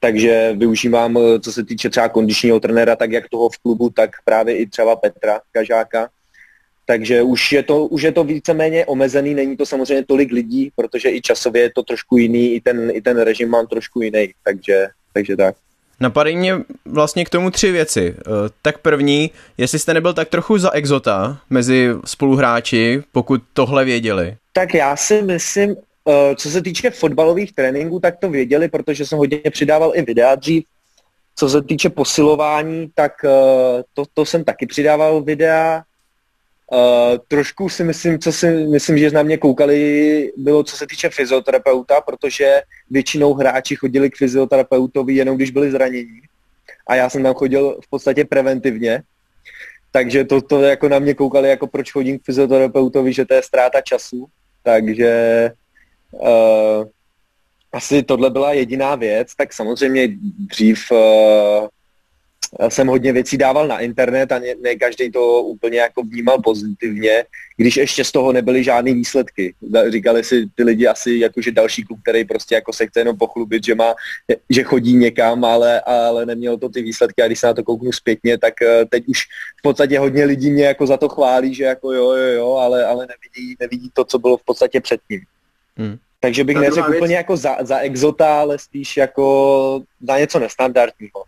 Takže 0.00 0.52
využívám, 0.56 1.16
eh, 1.16 1.40
co 1.40 1.52
se 1.52 1.64
týče 1.64 1.90
třeba 1.90 2.08
kondičního 2.08 2.60
trenéra, 2.60 2.96
tak 2.96 3.12
jak 3.12 3.28
toho 3.28 3.48
v 3.48 3.58
klubu, 3.58 3.90
tak 3.90 4.10
právě 4.24 4.56
i 4.56 4.66
třeba 4.66 4.96
Petra 4.96 5.40
Kažáka. 5.52 6.08
Takže 6.86 7.22
už 7.22 7.52
je 7.52 7.62
to, 7.62 7.86
už 7.86 8.02
je 8.02 8.12
to 8.12 8.24
víceméně 8.24 8.86
omezený, 8.86 9.34
není 9.34 9.56
to 9.56 9.66
samozřejmě 9.66 10.04
tolik 10.04 10.32
lidí, 10.32 10.72
protože 10.76 11.10
i 11.10 11.20
časově 11.22 11.62
je 11.62 11.70
to 11.74 11.82
trošku 11.82 12.16
jiný, 12.16 12.54
i 12.54 12.60
ten, 12.60 12.90
i 12.92 13.00
ten 13.00 13.20
režim 13.20 13.48
mám 13.48 13.66
trošku 13.66 14.02
jiný, 14.02 14.34
takže, 14.44 14.88
takže 15.12 15.36
tak. 15.36 15.56
Napadají 16.04 16.36
mě 16.36 16.54
vlastně 16.84 17.24
k 17.24 17.30
tomu 17.30 17.50
tři 17.50 17.72
věci. 17.72 18.14
Eh, 18.18 18.30
tak 18.62 18.78
první, 18.78 19.30
jestli 19.58 19.78
jste 19.78 19.94
nebyl 19.94 20.12
tak 20.12 20.28
trochu 20.28 20.58
za 20.58 20.70
exota 20.70 21.38
mezi 21.50 21.90
spoluhráči, 22.04 23.02
pokud 23.12 23.42
tohle 23.52 23.84
věděli. 23.84 24.36
Tak 24.52 24.74
já 24.74 24.96
si 24.96 25.22
myslím, 25.22 25.76
eh, 26.08 26.36
co 26.36 26.50
se 26.50 26.62
týče 26.62 26.90
fotbalových 26.90 27.52
tréninků, 27.52 28.00
tak 28.00 28.16
to 28.20 28.30
věděli, 28.30 28.68
protože 28.68 29.06
jsem 29.06 29.18
hodně 29.18 29.38
přidával 29.50 29.92
i 29.94 30.02
videa 30.02 30.34
dřív. 30.34 30.64
Co 31.36 31.48
se 31.48 31.62
týče 31.62 31.88
posilování, 31.90 32.90
tak 32.94 33.24
eh, 33.24 33.82
to, 33.94 34.04
to 34.14 34.24
jsem 34.24 34.44
taky 34.44 34.66
přidával 34.66 35.22
videa. 35.22 35.82
Uh, 36.74 37.18
trošku 37.28 37.68
si 37.68 37.84
myslím, 37.84 38.18
co 38.18 38.32
si 38.32 38.50
myslím, 38.50 38.98
že 38.98 39.10
na 39.10 39.22
mě 39.22 39.38
koukali, 39.38 40.32
bylo 40.36 40.62
co 40.62 40.76
se 40.76 40.86
týče 40.86 41.10
fyzioterapeuta, 41.10 42.00
protože 42.00 42.62
většinou 42.90 43.34
hráči 43.34 43.76
chodili 43.76 44.10
k 44.10 44.16
fyzioterapeutovi 44.16 45.14
jenom 45.14 45.36
když 45.36 45.50
byli 45.50 45.70
zranění. 45.70 46.20
A 46.86 46.94
já 46.94 47.10
jsem 47.10 47.22
tam 47.22 47.34
chodil 47.34 47.78
v 47.84 47.90
podstatě 47.90 48.24
preventivně. 48.24 49.02
Takže 49.92 50.24
to, 50.24 50.40
to 50.40 50.62
jako 50.62 50.88
na 50.88 50.98
mě 50.98 51.14
koukali, 51.14 51.48
jako 51.48 51.66
proč 51.66 51.92
chodím 51.92 52.18
k 52.18 52.24
fyzioterapeutovi, 52.24 53.12
že 53.12 53.24
to 53.24 53.34
je 53.34 53.42
ztráta 53.42 53.80
času. 53.80 54.26
Takže 54.62 55.50
uh, 56.10 56.84
asi 57.72 58.02
tohle 58.02 58.30
byla 58.30 58.52
jediná 58.52 58.94
věc. 58.94 59.34
Tak 59.34 59.52
samozřejmě 59.52 60.08
dřív 60.50 60.90
uh, 60.90 60.98
jsem 62.68 62.86
hodně 62.86 63.12
věcí 63.12 63.38
dával 63.38 63.68
na 63.68 63.80
internet 63.80 64.32
a 64.32 64.38
ne, 64.38 64.54
ne 64.62 64.74
každý 64.74 65.10
to 65.10 65.42
úplně 65.42 65.78
jako 65.78 66.02
vnímal 66.02 66.38
pozitivně, 66.42 67.24
když 67.56 67.76
ještě 67.76 68.04
z 68.04 68.12
toho 68.12 68.32
nebyly 68.32 68.64
žádné 68.64 68.94
výsledky. 68.94 69.54
Říkali 69.88 70.24
si 70.24 70.46
ty 70.54 70.62
lidi 70.62 70.86
asi 70.86 71.14
jako, 71.14 71.40
že 71.40 71.50
další 71.50 71.84
klub, 71.84 71.98
který 72.02 72.24
prostě 72.24 72.54
jako 72.54 72.72
se 72.72 72.86
chce 72.86 73.00
jenom 73.00 73.16
pochlubit, 73.16 73.64
že 73.64 73.74
má, 73.74 73.94
že 74.50 74.62
chodí 74.62 74.96
někam, 74.96 75.44
ale, 75.44 75.80
ale 75.80 76.26
neměl 76.26 76.58
to 76.58 76.68
ty 76.68 76.82
výsledky 76.82 77.22
a 77.22 77.26
když 77.26 77.40
se 77.40 77.46
na 77.46 77.54
to 77.54 77.62
kouknu 77.62 77.92
zpětně, 77.92 78.38
tak 78.38 78.62
eh, 78.62 78.84
teď 78.84 79.04
už 79.08 79.22
v 79.58 79.62
podstatě 79.62 79.98
hodně 79.98 80.24
lidí 80.24 80.50
mě 80.50 80.64
jako 80.64 80.86
za 80.86 80.96
to 80.96 81.08
chválí, 81.08 81.54
že 81.54 81.64
jako 81.64 81.92
jo, 81.92 82.10
jo, 82.10 82.32
jo, 82.32 82.52
ale, 82.52 82.84
ale 82.84 83.06
nevidí, 83.06 83.56
nevidí 83.60 83.90
to, 83.92 84.04
co 84.04 84.18
bylo 84.18 84.36
v 84.36 84.44
podstatě 84.44 84.80
předtím. 84.80 85.20
Hmm. 85.76 85.96
Takže 86.20 86.44
bych 86.44 86.56
neřekl 86.56 86.90
věc... 86.90 86.96
úplně 86.96 87.16
jako 87.16 87.36
za, 87.36 87.56
za 87.60 87.78
exota, 87.78 88.40
ale 88.40 88.58
spíš 88.58 88.96
jako 88.96 89.82
za 90.00 90.18
něco 90.18 90.38
nestandardního. 90.38 91.24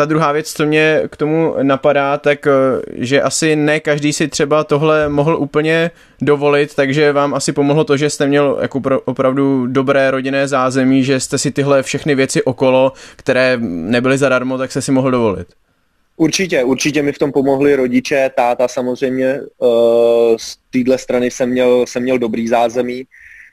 Ta 0.00 0.06
druhá 0.06 0.32
věc, 0.32 0.52
co 0.52 0.66
mě 0.66 1.02
k 1.10 1.16
tomu 1.16 1.54
napadá, 1.62 2.18
tak 2.18 2.46
eh, 2.46 2.50
že 2.92 3.22
asi 3.22 3.56
ne 3.56 3.80
každý 3.80 4.12
si 4.12 4.28
třeba 4.28 4.64
tohle 4.64 5.08
mohl 5.08 5.36
úplně 5.36 5.90
dovolit, 6.22 6.74
takže 6.74 7.12
vám 7.12 7.34
asi 7.34 7.52
pomohlo 7.52 7.84
to, 7.84 7.96
že 7.96 8.10
jste 8.10 8.26
měl 8.26 8.58
jako 8.60 8.80
opravdu 9.04 9.66
dobré 9.66 10.10
rodinné 10.10 10.48
zázemí, 10.48 11.04
že 11.04 11.20
jste 11.20 11.38
si 11.38 11.50
tyhle 11.50 11.82
všechny 11.82 12.14
věci 12.14 12.42
okolo, 12.42 12.92
které 13.16 13.58
nebyly 13.60 14.18
zadarmo, 14.18 14.58
tak 14.58 14.70
jste 14.70 14.82
si 14.82 14.92
mohl 14.92 15.10
dovolit. 15.10 15.48
Určitě, 16.16 16.64
určitě 16.64 17.02
mi 17.02 17.12
v 17.12 17.18
tom 17.18 17.32
pomohli 17.32 17.76
rodiče, 17.76 18.30
táta 18.36 18.68
samozřejmě. 18.68 19.40
Uh, 19.58 19.68
z 20.36 20.56
téhle 20.70 20.98
strany 20.98 21.30
jsem 21.30 21.50
měl, 21.50 21.84
jsem 21.86 22.02
měl 22.02 22.18
dobrý 22.18 22.48
zázemí 22.48 23.06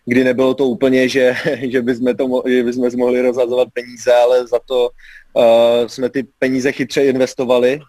kdy 0.07 0.23
nebylo 0.23 0.53
to 0.53 0.65
úplně, 0.65 1.09
že, 1.09 1.35
že, 1.71 1.81
bychom, 1.81 2.15
to, 2.15 2.43
že 2.47 2.63
bychom 2.63 2.89
mohli 2.95 3.21
rozhazovat 3.21 3.67
peníze, 3.73 4.13
ale 4.13 4.47
za 4.47 4.59
to 4.65 4.89
uh, 5.33 5.43
jsme 5.87 6.09
ty 6.09 6.27
peníze 6.39 6.71
chytře 6.71 7.03
investovali, 7.03 7.79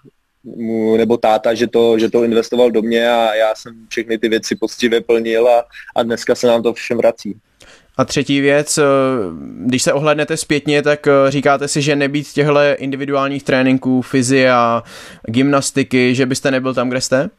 nebo 0.96 1.16
táta, 1.16 1.54
že 1.54 1.66
to, 1.66 1.98
že 1.98 2.10
to 2.10 2.24
investoval 2.24 2.70
do 2.70 2.82
mě 2.82 3.10
a 3.10 3.34
já 3.34 3.54
jsem 3.54 3.86
všechny 3.88 4.18
ty 4.18 4.28
věci 4.28 4.56
poctivě 4.56 5.00
plnil 5.00 5.48
a, 5.48 5.64
a 5.96 6.02
dneska 6.02 6.34
se 6.34 6.46
nám 6.46 6.62
to 6.62 6.72
všem 6.72 6.98
vrací. 6.98 7.34
A 7.96 8.04
třetí 8.04 8.40
věc, 8.40 8.78
eh, 8.78 8.82
když 9.66 9.82
se 9.82 9.92
ohlednete 9.92 10.36
zpětně, 10.36 10.82
tak 10.82 11.06
eh, 11.06 11.12
říkáte 11.28 11.68
si, 11.68 11.82
že 11.82 11.96
nebýt 11.96 12.32
těchto 12.32 12.58
individuálních 12.76 13.42
tréninků, 13.42 14.02
fyzia, 14.02 14.82
gymnastiky, 15.26 16.14
že 16.14 16.26
byste 16.26 16.50
nebyl 16.50 16.74
tam, 16.74 16.88
kde 16.88 17.00
jste? 17.00 17.30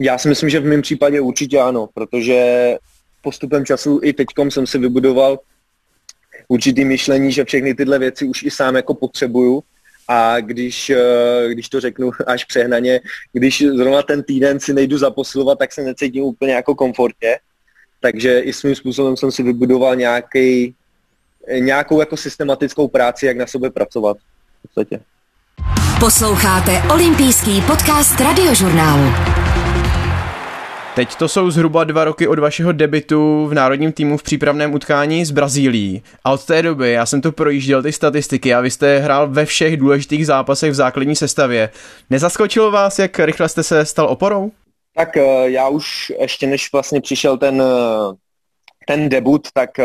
Já 0.00 0.18
si 0.18 0.28
myslím, 0.28 0.50
že 0.50 0.60
v 0.60 0.64
mém 0.64 0.82
případě 0.82 1.20
určitě 1.20 1.58
ano, 1.60 1.88
protože 1.94 2.76
postupem 3.22 3.64
času 3.64 4.00
i 4.02 4.12
teďkom 4.12 4.50
jsem 4.50 4.66
si 4.66 4.78
vybudoval 4.78 5.38
určitý 6.48 6.84
myšlení, 6.84 7.32
že 7.32 7.44
všechny 7.44 7.74
tyhle 7.74 7.98
věci 7.98 8.24
už 8.24 8.42
i 8.42 8.50
sám 8.50 8.76
jako 8.76 8.94
potřebuju 8.94 9.62
a 10.08 10.40
když, 10.40 10.90
eh, 10.90 11.48
když 11.48 11.68
to 11.68 11.80
řeknu 11.80 12.10
až 12.26 12.44
přehnaně, 12.44 13.00
když 13.32 13.64
zrovna 13.76 14.02
ten 14.02 14.22
týden 14.22 14.60
si 14.60 14.74
nejdu 14.74 14.98
zaposilovat, 14.98 15.58
tak 15.58 15.72
se 15.72 15.82
necítím 15.82 16.24
úplně 16.24 16.52
jako 16.52 16.74
komfortně. 16.74 17.38
Takže 18.00 18.40
i 18.40 18.52
svým 18.52 18.74
způsobem 18.74 19.16
jsem 19.16 19.32
si 19.32 19.42
vybudoval 19.42 19.96
nějaký, 19.96 20.74
nějakou 21.58 22.00
jako 22.00 22.16
systematickou 22.16 22.88
práci, 22.88 23.26
jak 23.26 23.36
na 23.36 23.46
sobě 23.46 23.70
pracovat. 23.70 24.16
V 24.16 24.62
podstatě. 24.62 25.00
Posloucháte 26.00 26.82
olympijský 26.92 27.60
podcast 27.60 28.20
radiožurnálu. 28.20 29.47
Teď 30.98 31.14
to 31.14 31.28
jsou 31.28 31.50
zhruba 31.50 31.84
dva 31.84 32.04
roky 32.04 32.28
od 32.28 32.38
vašeho 32.38 32.72
debitu 32.72 33.46
v 33.46 33.54
národním 33.54 33.92
týmu 33.92 34.16
v 34.16 34.22
přípravném 34.22 34.74
utkání 34.74 35.24
s 35.24 35.30
Brazílií. 35.30 36.02
A 36.24 36.32
od 36.32 36.46
té 36.46 36.62
doby 36.62 36.92
já 36.92 37.06
jsem 37.06 37.20
to 37.20 37.32
projížděl 37.32 37.82
ty 37.82 37.92
statistiky 37.92 38.54
a 38.54 38.60
vy 38.60 38.70
jste 38.70 38.98
hrál 38.98 39.28
ve 39.28 39.44
všech 39.44 39.76
důležitých 39.76 40.26
zápasech 40.26 40.70
v 40.70 40.74
základní 40.74 41.16
sestavě. 41.16 41.70
Nezaskočilo 42.10 42.70
vás, 42.70 42.98
jak 42.98 43.18
rychle 43.18 43.48
jste 43.48 43.62
se 43.62 43.84
stal 43.84 44.06
oporou? 44.06 44.50
Tak 44.94 45.16
eh, 45.16 45.50
já 45.50 45.68
už 45.68 46.12
ještě 46.20 46.46
než 46.46 46.72
vlastně 46.72 47.00
přišel 47.00 47.38
ten, 47.38 47.62
eh, 47.62 48.14
ten 48.86 49.08
debut, 49.08 49.48
tak 49.54 49.78
eh, 49.78 49.84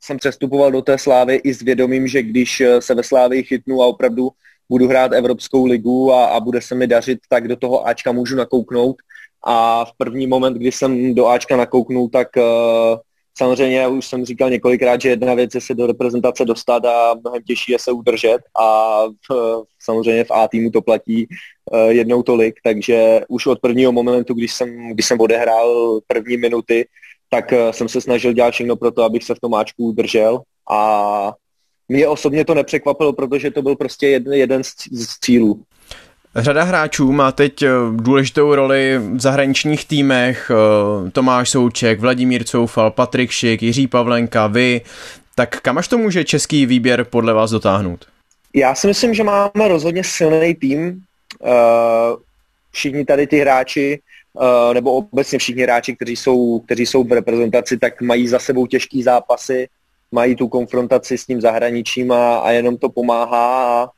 jsem 0.00 0.16
přestupoval 0.16 0.70
do 0.70 0.82
té 0.82 0.98
slávy 0.98 1.34
i 1.34 1.54
s 1.54 1.62
vědomím, 1.62 2.08
že 2.08 2.22
když 2.22 2.62
se 2.80 2.94
ve 2.94 3.02
slávě 3.02 3.42
chytnu 3.42 3.82
a 3.82 3.86
opravdu 3.86 4.28
budu 4.68 4.88
hrát 4.88 5.12
Evropskou 5.12 5.64
ligu 5.64 6.12
a, 6.12 6.26
a 6.26 6.40
bude 6.40 6.60
se 6.60 6.74
mi 6.74 6.86
dařit, 6.86 7.18
tak 7.28 7.48
do 7.48 7.56
toho 7.56 7.86
Ačka 7.86 8.12
můžu 8.12 8.36
nakouknout. 8.36 8.96
A 9.44 9.84
v 9.84 9.92
první 9.98 10.26
moment, 10.26 10.54
kdy 10.54 10.72
jsem 10.72 11.14
do 11.14 11.26
Ačka 11.26 11.56
nakouknul, 11.56 12.08
tak 12.08 12.28
uh, 12.36 12.98
samozřejmě 13.38 13.88
už 13.88 14.06
jsem 14.06 14.24
říkal 14.24 14.50
několikrát, 14.50 15.00
že 15.00 15.08
jedna 15.08 15.34
věc 15.34 15.54
je 15.54 15.60
se 15.60 15.74
do 15.74 15.86
reprezentace 15.86 16.44
dostat 16.44 16.84
a 16.84 17.14
mnohem 17.14 17.42
těžší 17.42 17.72
je 17.72 17.78
se 17.78 17.92
udržet. 17.92 18.38
A 18.58 19.04
uh, 19.04 19.62
samozřejmě 19.82 20.24
v 20.24 20.30
A 20.30 20.48
týmu 20.48 20.70
to 20.70 20.82
platí 20.82 21.26
uh, 21.72 21.78
jednou 21.88 22.22
tolik, 22.22 22.54
takže 22.64 23.20
už 23.28 23.46
od 23.46 23.60
prvního 23.60 23.92
momentu, 23.92 24.34
když 24.34 24.54
jsem, 24.54 24.88
když 24.92 25.06
jsem 25.06 25.20
odehrál 25.20 26.00
první 26.06 26.36
minuty, 26.36 26.88
tak 27.30 27.52
uh, 27.52 27.70
jsem 27.70 27.88
se 27.88 28.00
snažil 28.00 28.32
dělat 28.32 28.50
všechno 28.50 28.76
pro 28.76 28.90
to, 28.90 29.02
abych 29.02 29.24
se 29.24 29.34
v 29.34 29.40
tom 29.40 29.54
Ačku 29.54 29.88
udržel. 29.88 30.40
A 30.70 31.32
mě 31.88 32.08
osobně 32.08 32.44
to 32.44 32.54
nepřekvapilo, 32.54 33.12
protože 33.12 33.50
to 33.50 33.62
byl 33.62 33.76
prostě 33.76 34.08
jeden, 34.08 34.32
jeden 34.32 34.64
z, 34.64 34.74
cílů. 35.20 35.62
Řada 36.36 36.62
hráčů 36.62 37.12
má 37.12 37.32
teď 37.32 37.62
eh, 37.62 37.68
důležitou 37.92 38.54
roli 38.54 38.98
v 38.98 39.20
zahraničních 39.20 39.84
týmech. 39.84 40.50
Eh, 40.50 41.10
Tomáš 41.10 41.50
Souček, 41.50 42.00
Vladimír 42.00 42.44
Coufal, 42.44 42.90
Patrik 42.90 43.30
Šik, 43.30 43.62
Jiří 43.62 43.86
Pavlenka, 43.86 44.46
vy. 44.46 44.80
Tak 45.34 45.60
kam 45.60 45.78
až 45.78 45.88
to 45.88 45.98
může 45.98 46.24
český 46.24 46.66
výběr 46.66 47.04
podle 47.04 47.32
vás 47.32 47.50
dotáhnout? 47.50 48.04
Já 48.54 48.74
si 48.74 48.86
myslím, 48.86 49.14
že 49.14 49.24
máme 49.24 49.68
rozhodně 49.68 50.04
silný 50.04 50.54
tým. 50.54 51.00
Eh, 51.44 51.50
všichni 52.70 53.04
tady 53.04 53.26
ty 53.26 53.38
hráči, 53.38 54.00
nebo 54.72 54.92
obecně 54.92 55.38
všichni 55.38 55.62
hráči, 55.62 55.96
kteří 55.96 56.16
jsou, 56.16 56.58
kteří 56.58 56.86
jsou 56.86 57.04
v 57.04 57.12
reprezentaci, 57.12 57.78
tak 57.78 58.02
mají 58.02 58.28
za 58.28 58.38
sebou 58.38 58.66
těžký 58.66 59.02
zápasy, 59.02 59.68
mají 60.16 60.36
tu 60.36 60.48
konfrontaci 60.48 61.18
s 61.18 61.26
tím 61.26 61.40
zahraničím 61.40 62.12
a, 62.12 62.38
a 62.38 62.50
jenom 62.50 62.76
to 62.76 62.88
pomáhá 62.88 63.82
a 63.82 63.88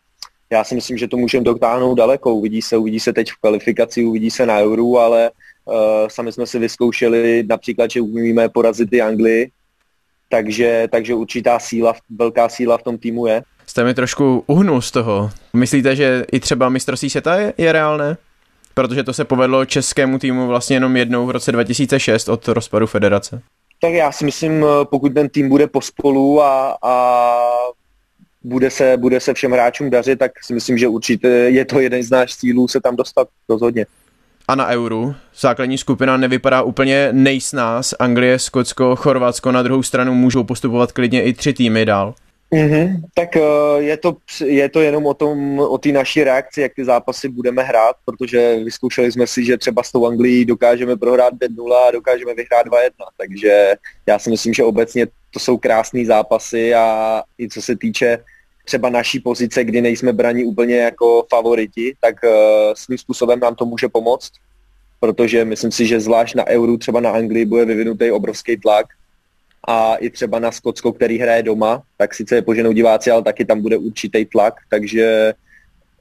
já 0.51 0.65
si 0.65 0.75
myslím, 0.75 0.99
že 0.99 1.09
to 1.09 1.17
můžeme 1.17 1.45
dotáhnout 1.45 1.95
daleko. 1.95 2.35
Uvidí 2.35 2.63
se, 2.63 2.77
uvidí 2.77 3.01
se 3.01 3.13
teď 3.13 3.31
v 3.31 3.41
kvalifikaci, 3.41 4.05
uvidí 4.05 4.31
se 4.31 4.47
na 4.47 4.59
Euro, 4.59 4.99
ale 4.99 5.31
uh, 5.31 5.75
sami 6.09 6.33
jsme 6.33 6.47
si 6.47 6.59
vyzkoušeli 6.59 7.45
například, 7.49 7.91
že 7.91 8.01
umíme 8.01 8.49
porazit 8.49 8.93
i 8.93 9.01
Anglii, 9.01 9.51
takže, 10.29 10.89
takže 10.91 11.15
určitá 11.15 11.59
síla, 11.59 11.95
velká 12.11 12.49
síla 12.49 12.79
v 12.79 12.83
tom 12.83 12.99
týmu 12.99 13.27
je. 13.27 13.43
Jste 13.67 13.85
mi 13.85 13.95
trošku 13.95 14.45
uhnul 14.47 14.83
z 14.83 14.91
toho. 14.91 15.31
Myslíte, 15.53 15.97
že 15.97 16.25
i 16.33 16.41
třeba 16.41 16.69
mistrovství 16.69 17.11
světa 17.11 17.35
je, 17.37 17.53
je 17.59 17.73
reálné? 17.73 18.17
Protože 18.75 19.05
to 19.05 19.13
se 19.13 19.25
povedlo 19.25 19.65
českému 19.65 20.19
týmu 20.19 20.47
vlastně 20.47 20.77
jenom 20.77 20.97
jednou 20.97 21.27
v 21.27 21.31
roce 21.31 21.53
2006 21.53 22.29
od 22.29 22.49
rozpadu 22.49 22.87
federace. 22.87 23.43
Tak 23.81 23.93
já 23.93 24.13
si 24.13 24.25
myslím, 24.25 24.65
pokud 24.85 25.15
ten 25.15 25.29
tým 25.29 25.49
bude 25.49 25.67
pospolu 25.67 26.43
a, 26.43 26.79
a 26.83 27.39
bude 28.45 28.71
se, 28.71 28.97
bude 28.97 29.21
se 29.21 29.35
všem 29.35 29.53
hráčům 29.53 29.91
dařit, 29.91 30.19
tak 30.19 30.33
si 30.45 30.55
myslím, 30.55 30.79
že 30.79 30.89
určitě 30.89 31.29
je 31.29 31.65
to 31.65 31.81
jeden 31.81 32.03
z 32.03 32.11
náš 32.11 32.37
cílů 32.37 32.69
se 32.69 32.81
tam 32.81 32.97
dostat 32.97 33.29
rozhodně. 33.49 33.87
A 34.49 34.55
na 34.55 34.67
euru 34.67 35.15
základní 35.39 35.79
skupina 35.79 36.17
nevypadá 36.17 36.63
úplně 36.63 37.09
nejsnás. 37.13 37.95
Anglie, 37.99 38.39
Skotsko, 38.39 38.97
Chorvatsko 38.97 39.53
na 39.53 39.63
druhou 39.63 39.83
stranu 39.83 40.15
můžou 40.15 40.45
postupovat 40.45 40.93
klidně 40.93 41.23
i 41.23 41.33
tři 41.33 41.53
týmy 41.53 41.85
dál. 41.85 42.15
Mm-hmm, 42.53 43.01
tak 43.15 43.37
uh, 43.37 43.83
je, 43.83 43.97
to, 43.97 44.17
je 44.45 44.69
to 44.69 44.81
jenom 44.81 45.07
o 45.07 45.15
tom, 45.15 45.59
o 45.59 45.79
té 45.79 45.93
naší 45.93 46.25
reakci, 46.25 46.61
jak 46.61 46.75
ty 46.75 46.85
zápasy 46.85 47.29
budeme 47.29 47.63
hrát, 47.63 47.97
protože 48.05 48.57
vyzkoušeli 48.65 49.13
jsme 49.13 49.27
si, 49.27 49.45
že 49.45 49.59
třeba 49.59 49.83
s 49.83 49.93
tou 49.93 50.07
Anglií 50.07 50.45
dokážeme 50.45 50.97
prohrát 50.97 51.35
5-0 51.35 51.73
a 51.73 51.91
dokážeme 51.91 52.35
vyhrát 52.35 52.67
2-1, 52.67 52.91
takže 53.17 53.75
já 54.07 54.19
si 54.19 54.31
myslím, 54.31 54.55
že 54.55 54.65
obecně 54.65 55.07
to 55.31 55.39
jsou 55.39 55.59
krásné 55.59 56.07
zápasy 56.07 56.75
a 56.75 57.23
i 57.39 57.49
co 57.49 57.63
se 57.63 57.77
týče 57.77 58.19
třeba 58.65 58.89
naší 58.89 59.21
pozice, 59.21 59.65
kdy 59.65 59.81
nejsme 59.81 60.13
braní 60.13 60.45
úplně 60.45 60.77
jako 60.77 61.27
favoriti, 61.31 61.95
tak 62.01 62.17
uh, 62.25 62.31
svým 62.75 62.99
způsobem 62.99 63.41
nám 63.41 63.55
to 63.55 63.67
může 63.67 63.89
pomoct, 63.89 64.33
protože 65.01 65.45
myslím 65.45 65.73
si, 65.73 65.87
že 65.87 66.01
zvlášť 66.01 66.35
na 66.35 66.47
Euru, 66.47 66.79
třeba 66.79 67.01
na 67.01 67.11
Anglii, 67.11 67.45
bude 67.45 67.65
vyvinutý 67.65 68.11
obrovský 68.11 68.57
tlak 68.57 68.87
a 69.71 69.97
i 69.97 70.11
třeba 70.11 70.39
na 70.39 70.53
Skotsko, 70.53 70.93
který 70.93 71.19
hraje 71.19 71.43
doma, 71.43 71.83
tak 71.97 72.15
sice 72.15 72.35
je 72.35 72.43
poženou 72.43 72.73
diváci, 72.73 73.11
ale 73.11 73.23
taky 73.23 73.45
tam 73.45 73.61
bude 73.61 73.77
určitý 73.77 74.25
tlak, 74.25 74.55
takže 74.71 75.35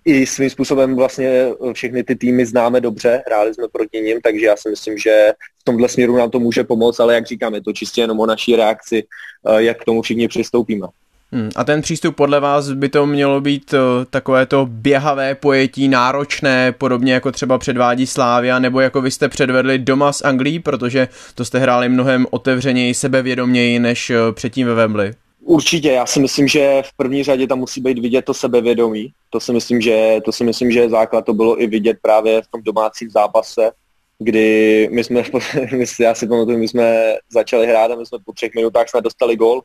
i 0.06 0.26
svým 0.26 0.50
způsobem 0.50 0.96
vlastně 0.96 1.48
všechny 1.74 2.04
ty 2.04 2.16
týmy 2.16 2.46
známe 2.46 2.82
dobře, 2.82 3.24
hráli 3.28 3.54
jsme 3.54 3.68
proti 3.68 4.02
ním, 4.02 4.22
takže 4.22 4.46
já 4.46 4.56
si 4.58 4.70
myslím, 4.70 4.98
že 4.98 5.34
v 5.60 5.64
tomhle 5.64 5.90
směru 5.90 6.18
nám 6.18 6.30
to 6.30 6.40
může 6.40 6.64
pomoct, 6.64 7.00
ale 7.00 7.14
jak 7.14 7.26
říkám, 7.26 7.54
je 7.54 7.62
to 7.62 7.74
čistě 7.74 8.02
jenom 8.02 8.20
o 8.20 8.26
naší 8.26 8.56
reakci, 8.56 9.04
eh, 9.04 9.64
jak 9.64 9.82
k 9.82 9.86
tomu 9.86 10.02
všichni 10.02 10.28
přistoupíme. 10.28 10.88
Hmm, 11.32 11.50
a 11.56 11.64
ten 11.64 11.82
přístup 11.82 12.16
podle 12.16 12.40
vás 12.40 12.72
by 12.72 12.90
to 12.90 13.06
mělo 13.06 13.42
být 13.42 13.74
uh, 13.74 13.80
takové 14.10 14.46
to 14.46 14.66
běhavé 14.70 15.36
pojetí, 15.36 15.88
náročné, 15.88 16.72
podobně 16.72 17.14
jako 17.14 17.32
třeba 17.32 17.58
předvádí 17.58 18.08
Slávia, 18.08 18.60
nebo 18.60 18.80
jako 18.80 19.02
vy 19.02 19.12
jste 19.12 19.30
předvedli 19.30 19.80
doma 19.80 20.14
s 20.14 20.26
Anglií, 20.26 20.60
protože 20.60 21.08
to 21.36 21.46
jste 21.46 21.60
hráli 21.60 21.90
mnohem 21.90 22.26
otevřeněji, 22.30 22.94
sebevědoměji 22.94 23.80
než 23.80 24.10
uh, 24.10 24.16
předtím 24.32 24.68
ve 24.68 24.74
Wembley? 24.74 25.14
Určitě, 25.42 25.92
já 25.92 26.06
si 26.06 26.20
myslím, 26.20 26.48
že 26.48 26.82
v 26.86 26.94
první 26.98 27.24
řadě 27.24 27.48
tam 27.48 27.60
musí 27.60 27.82
být 27.82 28.00
vidět 28.00 28.26
to 28.26 28.34
sebevědomí. 28.34 29.14
To 29.30 29.40
si 29.40 29.54
myslím, 29.54 29.82
že, 29.82 30.18
to 30.26 30.32
si 30.32 30.44
myslím, 30.44 30.72
že 30.72 30.90
základ 30.90 31.26
to 31.26 31.34
bylo 31.34 31.62
i 31.62 31.68
vidět 31.68 31.98
právě 32.02 32.42
v 32.42 32.48
tom 32.48 32.62
domácím 32.64 33.10
zápase, 33.10 33.72
kdy 34.20 34.90
my 34.92 35.04
jsme, 35.04 35.24
já 36.00 36.16
si 36.16 36.28
pamatuju, 36.28 36.58
my 36.58 36.68
jsme 36.68 37.16
začali 37.32 37.68
hrát 37.68 37.92
a 37.92 37.96
my 37.96 38.06
jsme 38.06 38.18
po 38.26 38.34
třech 38.34 38.52
minutách 38.56 38.90
jsme 38.90 39.02
dostali 39.02 39.36
gol, 39.36 39.62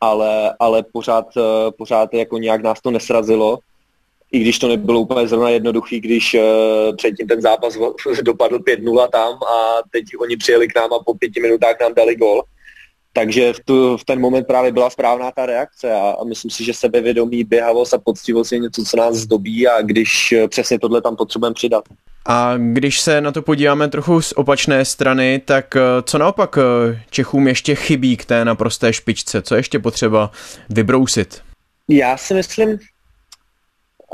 ale, 0.00 0.54
ale 0.58 0.82
pořád, 0.82 1.26
eh, 1.36 1.72
pořád 1.78 2.14
jako 2.14 2.38
nějak 2.38 2.62
nás 2.62 2.80
to 2.80 2.90
nesrazilo 2.90 3.58
i 4.32 4.38
když 4.38 4.58
to 4.58 4.68
nebylo 4.68 5.00
úplně 5.00 5.28
zrovna 5.28 5.50
jednoduchý, 5.50 6.00
když 6.00 6.34
uh, 6.34 6.96
předtím 6.96 7.26
ten 7.26 7.40
zápas 7.40 7.78
dopadl 8.22 8.58
5-0 8.58 9.08
tam 9.08 9.32
a 9.32 9.82
teď 9.90 10.04
oni 10.20 10.36
přijeli 10.36 10.68
k 10.68 10.76
nám 10.76 10.92
a 10.92 10.98
po 11.04 11.14
pěti 11.14 11.40
minutách 11.40 11.76
nám 11.80 11.94
dali 11.94 12.16
gol. 12.16 12.42
Takže 13.16 13.52
v, 13.52 13.60
tu, 13.64 13.96
v 13.96 14.04
ten 14.04 14.20
moment 14.20 14.46
právě 14.46 14.72
byla 14.72 14.90
správná 14.90 15.30
ta 15.30 15.46
reakce 15.46 15.92
a, 15.92 16.14
a 16.20 16.24
myslím 16.24 16.50
si, 16.50 16.64
že 16.64 16.74
sebevědomí, 16.74 17.44
běhavost 17.44 17.94
a 17.94 17.98
poctivost 17.98 18.52
je 18.52 18.58
něco, 18.58 18.84
co 18.84 18.96
nás 18.96 19.16
zdobí 19.16 19.68
a 19.68 19.82
když 19.82 20.34
uh, 20.42 20.48
přesně 20.48 20.78
tohle 20.78 21.02
tam 21.02 21.16
potřebujeme 21.16 21.54
přidat. 21.54 21.84
A 22.26 22.54
když 22.56 23.00
se 23.00 23.20
na 23.20 23.32
to 23.32 23.42
podíváme 23.42 23.88
trochu 23.88 24.22
z 24.22 24.32
opačné 24.32 24.84
strany, 24.84 25.40
tak 25.44 25.74
uh, 25.76 25.80
co 26.02 26.18
naopak 26.18 26.58
Čechům 27.10 27.48
ještě 27.48 27.74
chybí 27.74 28.16
k 28.16 28.24
té 28.24 28.44
naprosté 28.44 28.92
špičce? 28.92 29.42
Co 29.42 29.54
ještě 29.54 29.78
potřeba 29.78 30.30
vybrousit? 30.68 31.42
Já 31.88 32.16
si 32.16 32.34
myslím, 32.34 32.78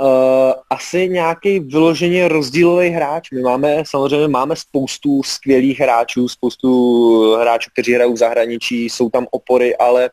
Uh, 0.02 0.52
asi 0.70 1.08
nějaký 1.08 1.60
vyloženě 1.60 2.28
rozdílový 2.28 2.88
hráč. 2.88 3.30
My 3.30 3.40
máme, 3.40 3.82
samozřejmě 3.86 4.28
máme 4.28 4.56
spoustu 4.56 5.22
skvělých 5.22 5.80
hráčů, 5.80 6.28
spoustu 6.28 7.34
hráčů, 7.34 7.70
kteří 7.72 7.92
hrajou 7.92 8.12
v 8.12 8.16
zahraničí, 8.16 8.84
jsou 8.84 9.10
tam 9.10 9.26
opory, 9.30 9.76
ale 9.76 10.10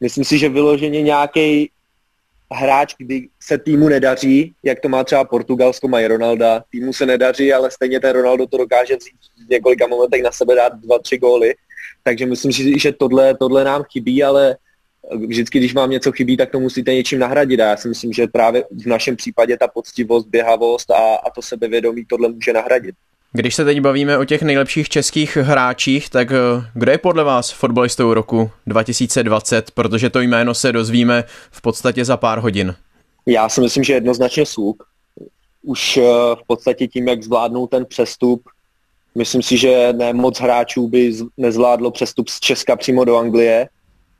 myslím 0.00 0.24
si, 0.24 0.38
že 0.38 0.48
vyloženě 0.48 1.02
nějaký 1.02 1.70
hráč, 2.52 2.94
kdy 2.98 3.28
se 3.42 3.58
týmu 3.58 3.88
nedaří, 3.88 4.54
jak 4.62 4.80
to 4.80 4.88
má 4.88 5.04
třeba 5.04 5.24
Portugalsko, 5.24 5.88
mají 5.88 6.06
Ronalda, 6.06 6.64
týmu 6.70 6.92
se 6.92 7.06
nedaří, 7.06 7.52
ale 7.52 7.70
stejně 7.70 8.00
ten 8.00 8.12
Ronaldo 8.12 8.46
to 8.46 8.56
dokáže 8.56 8.96
vzít 8.96 9.46
v 9.46 9.50
několika 9.50 9.86
momentech 9.86 10.22
na 10.22 10.32
sebe 10.32 10.54
dát 10.54 10.72
dva, 10.72 10.98
tři 10.98 11.18
góly. 11.18 11.54
Takže 12.02 12.26
myslím 12.26 12.52
si, 12.52 12.78
že 12.78 12.92
tohle, 12.92 13.36
tohle 13.36 13.64
nám 13.64 13.82
chybí, 13.92 14.24
ale 14.24 14.56
vždycky, 15.16 15.58
když 15.58 15.74
vám 15.74 15.90
něco 15.90 16.12
chybí, 16.12 16.36
tak 16.36 16.50
to 16.50 16.60
musíte 16.60 16.94
něčím 16.94 17.18
nahradit. 17.18 17.60
A 17.60 17.64
já 17.64 17.76
si 17.76 17.88
myslím, 17.88 18.12
že 18.12 18.26
právě 18.26 18.64
v 18.84 18.86
našem 18.86 19.16
případě 19.16 19.56
ta 19.56 19.68
poctivost, 19.68 20.28
běhavost 20.28 20.90
a, 20.90 21.14
a 21.26 21.30
to 21.34 21.42
sebevědomí 21.42 22.04
tohle 22.04 22.28
může 22.28 22.52
nahradit. 22.52 22.94
Když 23.32 23.54
se 23.54 23.64
teď 23.64 23.80
bavíme 23.80 24.18
o 24.18 24.24
těch 24.24 24.42
nejlepších 24.42 24.88
českých 24.88 25.36
hráčích, 25.36 26.10
tak 26.10 26.32
eh, 26.32 26.36
kdo 26.74 26.92
je 26.92 26.98
podle 26.98 27.24
vás 27.24 27.50
fotbalistou 27.50 28.14
roku 28.14 28.50
2020, 28.66 29.70
protože 29.70 30.10
to 30.10 30.20
jméno 30.20 30.54
se 30.54 30.72
dozvíme 30.72 31.24
v 31.50 31.60
podstatě 31.60 32.04
za 32.04 32.16
pár 32.16 32.38
hodin? 32.38 32.74
Já 33.26 33.48
si 33.48 33.60
myslím, 33.60 33.84
že 33.84 33.92
jednoznačně 33.92 34.46
Suk. 34.46 34.82
Už 35.62 35.96
eh, 35.96 36.02
v 36.34 36.46
podstatě 36.46 36.88
tím, 36.88 37.08
jak 37.08 37.22
zvládnou 37.22 37.66
ten 37.66 37.84
přestup, 37.84 38.42
myslím 39.14 39.42
si, 39.42 39.56
že 39.56 39.92
ne 39.92 40.12
moc 40.12 40.40
hráčů 40.40 40.88
by 40.88 41.12
nezvládlo 41.36 41.90
přestup 41.90 42.28
z 42.28 42.40
Česka 42.40 42.76
přímo 42.76 43.04
do 43.04 43.16
Anglie 43.16 43.68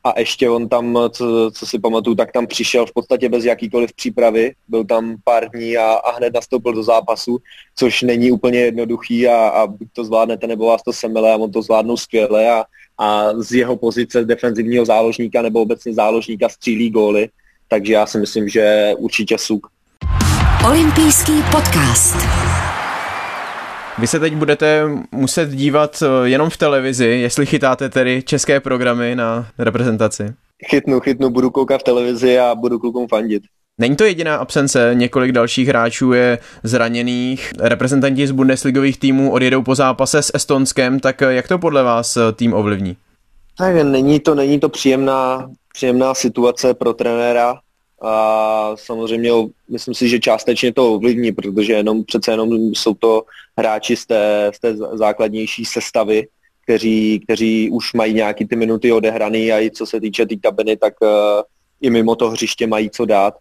a 0.03 0.19
ještě 0.19 0.49
on 0.49 0.69
tam, 0.69 0.97
co, 1.09 1.51
co 1.53 1.65
si 1.65 1.79
pamatuju, 1.79 2.15
tak 2.15 2.31
tam 2.31 2.47
přišel 2.47 2.85
v 2.85 2.93
podstatě 2.93 3.29
bez 3.29 3.45
jakýkoliv 3.45 3.93
přípravy, 3.93 4.53
byl 4.67 4.85
tam 4.85 5.15
pár 5.23 5.49
dní 5.49 5.77
a, 5.77 5.91
a 5.91 6.17
hned 6.17 6.33
nastoupil 6.33 6.73
do 6.73 6.83
zápasu, 6.83 7.37
což 7.75 8.01
není 8.01 8.31
úplně 8.31 8.59
jednoduchý 8.59 9.27
a, 9.27 9.47
a 9.49 9.67
buď 9.67 9.87
to 9.93 10.03
zvládnete, 10.03 10.47
nebo 10.47 10.65
vás 10.65 10.83
to 10.83 10.93
semele 10.93 11.33
a 11.33 11.37
on 11.37 11.51
to 11.51 11.61
zvládnou 11.61 11.97
skvěle 11.97 12.51
a, 12.51 12.63
a 12.97 13.33
z 13.33 13.53
jeho 13.53 13.75
pozice 13.75 14.25
defenzivního 14.25 14.85
záložníka 14.85 15.41
nebo 15.41 15.61
obecně 15.61 15.93
záložníka 15.93 16.49
střílí 16.49 16.89
góly, 16.89 17.29
takže 17.67 17.93
já 17.93 18.05
si 18.05 18.17
myslím, 18.17 18.49
že 18.49 18.93
určitě 18.97 19.37
suk. 19.37 19.67
Olympijský 20.65 21.33
podcast. 21.51 22.15
Vy 23.99 24.07
se 24.07 24.19
teď 24.19 24.35
budete 24.35 24.89
muset 25.11 25.49
dívat 25.49 26.03
eh, 26.03 26.29
jenom 26.29 26.49
v 26.49 26.57
televizi, 26.57 27.05
jestli 27.05 27.45
chytáte 27.45 27.89
tedy 27.89 28.23
české 28.25 28.59
programy 28.59 29.15
na 29.15 29.47
reprezentaci. 29.57 30.33
Chytnu, 30.69 30.99
chytnu, 30.99 31.29
budu 31.29 31.49
koukat 31.49 31.81
v 31.81 31.83
televizi 31.83 32.39
a 32.39 32.55
budu 32.55 32.79
klukům 32.79 33.07
fandit. 33.07 33.43
Není 33.77 33.95
to 33.95 34.03
jediná 34.03 34.35
absence, 34.35 34.91
několik 34.93 35.31
dalších 35.31 35.67
hráčů 35.67 36.13
je 36.13 36.39
zraněných. 36.63 37.51
Reprezentanti 37.59 38.27
z 38.27 38.31
bundesligových 38.31 38.99
týmů 38.99 39.31
odjedou 39.31 39.61
po 39.61 39.75
zápase 39.75 40.21
s 40.21 40.31
Estonskem, 40.33 40.99
tak 40.99 41.21
jak 41.21 41.47
to 41.47 41.59
podle 41.59 41.83
vás 41.83 42.17
eh, 42.17 42.31
tým 42.31 42.53
ovlivní? 42.53 42.97
Tak 43.57 43.75
není 43.75 44.19
to, 44.19 44.35
není 44.35 44.59
to 44.59 44.69
příjemná, 44.69 45.49
příjemná 45.73 46.13
situace 46.13 46.73
pro 46.73 46.93
trenéra 46.93 47.55
a 48.01 48.71
samozřejmě 48.75 49.31
myslím 49.69 49.93
si, 49.93 50.09
že 50.09 50.19
částečně 50.19 50.73
to 50.73 50.93
ovlivní, 50.93 51.31
protože 51.31 51.73
jenom 51.73 52.03
přece 52.03 52.31
jenom 52.31 52.51
jsou 52.53 52.93
to 52.93 53.23
hráči 53.57 53.95
z 53.95 54.05
té, 54.05 54.51
z 54.55 54.59
té 54.59 54.75
základnější 54.75 55.65
sestavy, 55.65 56.27
kteří, 56.63 57.19
kteří 57.19 57.69
už 57.69 57.93
mají 57.93 58.13
nějaký 58.13 58.45
ty 58.45 58.55
minuty 58.55 58.91
odehraný 58.91 59.51
a 59.51 59.59
i 59.59 59.71
co 59.71 59.85
se 59.85 60.01
týče 60.01 60.25
té 60.25 60.29
tý 60.29 60.39
kabiny, 60.39 60.77
tak 60.77 60.93
uh, 61.01 61.09
i 61.81 61.89
mimo 61.89 62.15
to 62.15 62.29
hřiště 62.29 62.67
mají 62.67 62.89
co 62.89 63.05
dát. 63.05 63.33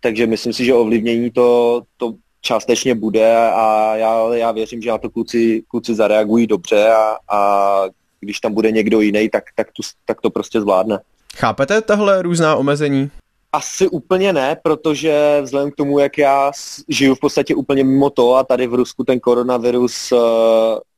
Takže 0.00 0.26
myslím 0.26 0.52
si, 0.52 0.64
že 0.64 0.74
ovlivnění 0.74 1.30
to, 1.30 1.82
to 1.96 2.14
částečně 2.40 2.94
bude 2.94 3.36
a 3.36 3.96
já, 3.96 4.34
já 4.34 4.52
věřím, 4.52 4.82
že 4.82 4.90
na 4.90 4.98
to 4.98 5.10
kluci, 5.10 5.62
kluci 5.68 5.94
zareagují 5.94 6.46
dobře 6.46 6.88
a, 6.88 7.16
a 7.28 7.82
když 8.20 8.40
tam 8.40 8.54
bude 8.54 8.70
někdo 8.72 9.00
jiný, 9.00 9.28
tak, 9.28 9.44
tak, 9.56 9.66
tu, 9.66 9.82
tak 10.04 10.20
to 10.20 10.30
prostě 10.30 10.60
zvládne. 10.60 10.98
Chápete 11.36 11.82
tahle 11.82 12.22
různá 12.22 12.56
omezení? 12.56 13.10
Asi 13.52 13.88
úplně 13.88 14.32
ne, 14.32 14.56
protože 14.62 15.40
vzhledem 15.42 15.70
k 15.70 15.76
tomu, 15.76 15.98
jak 15.98 16.18
já 16.18 16.52
žiju 16.88 17.14
v 17.14 17.20
podstatě 17.20 17.54
úplně 17.54 17.84
mimo 17.84 18.10
to 18.10 18.34
a 18.34 18.44
tady 18.44 18.66
v 18.66 18.74
Rusku 18.74 19.04
ten 19.04 19.20
koronavirus 19.20 20.12
uh, 20.12 20.18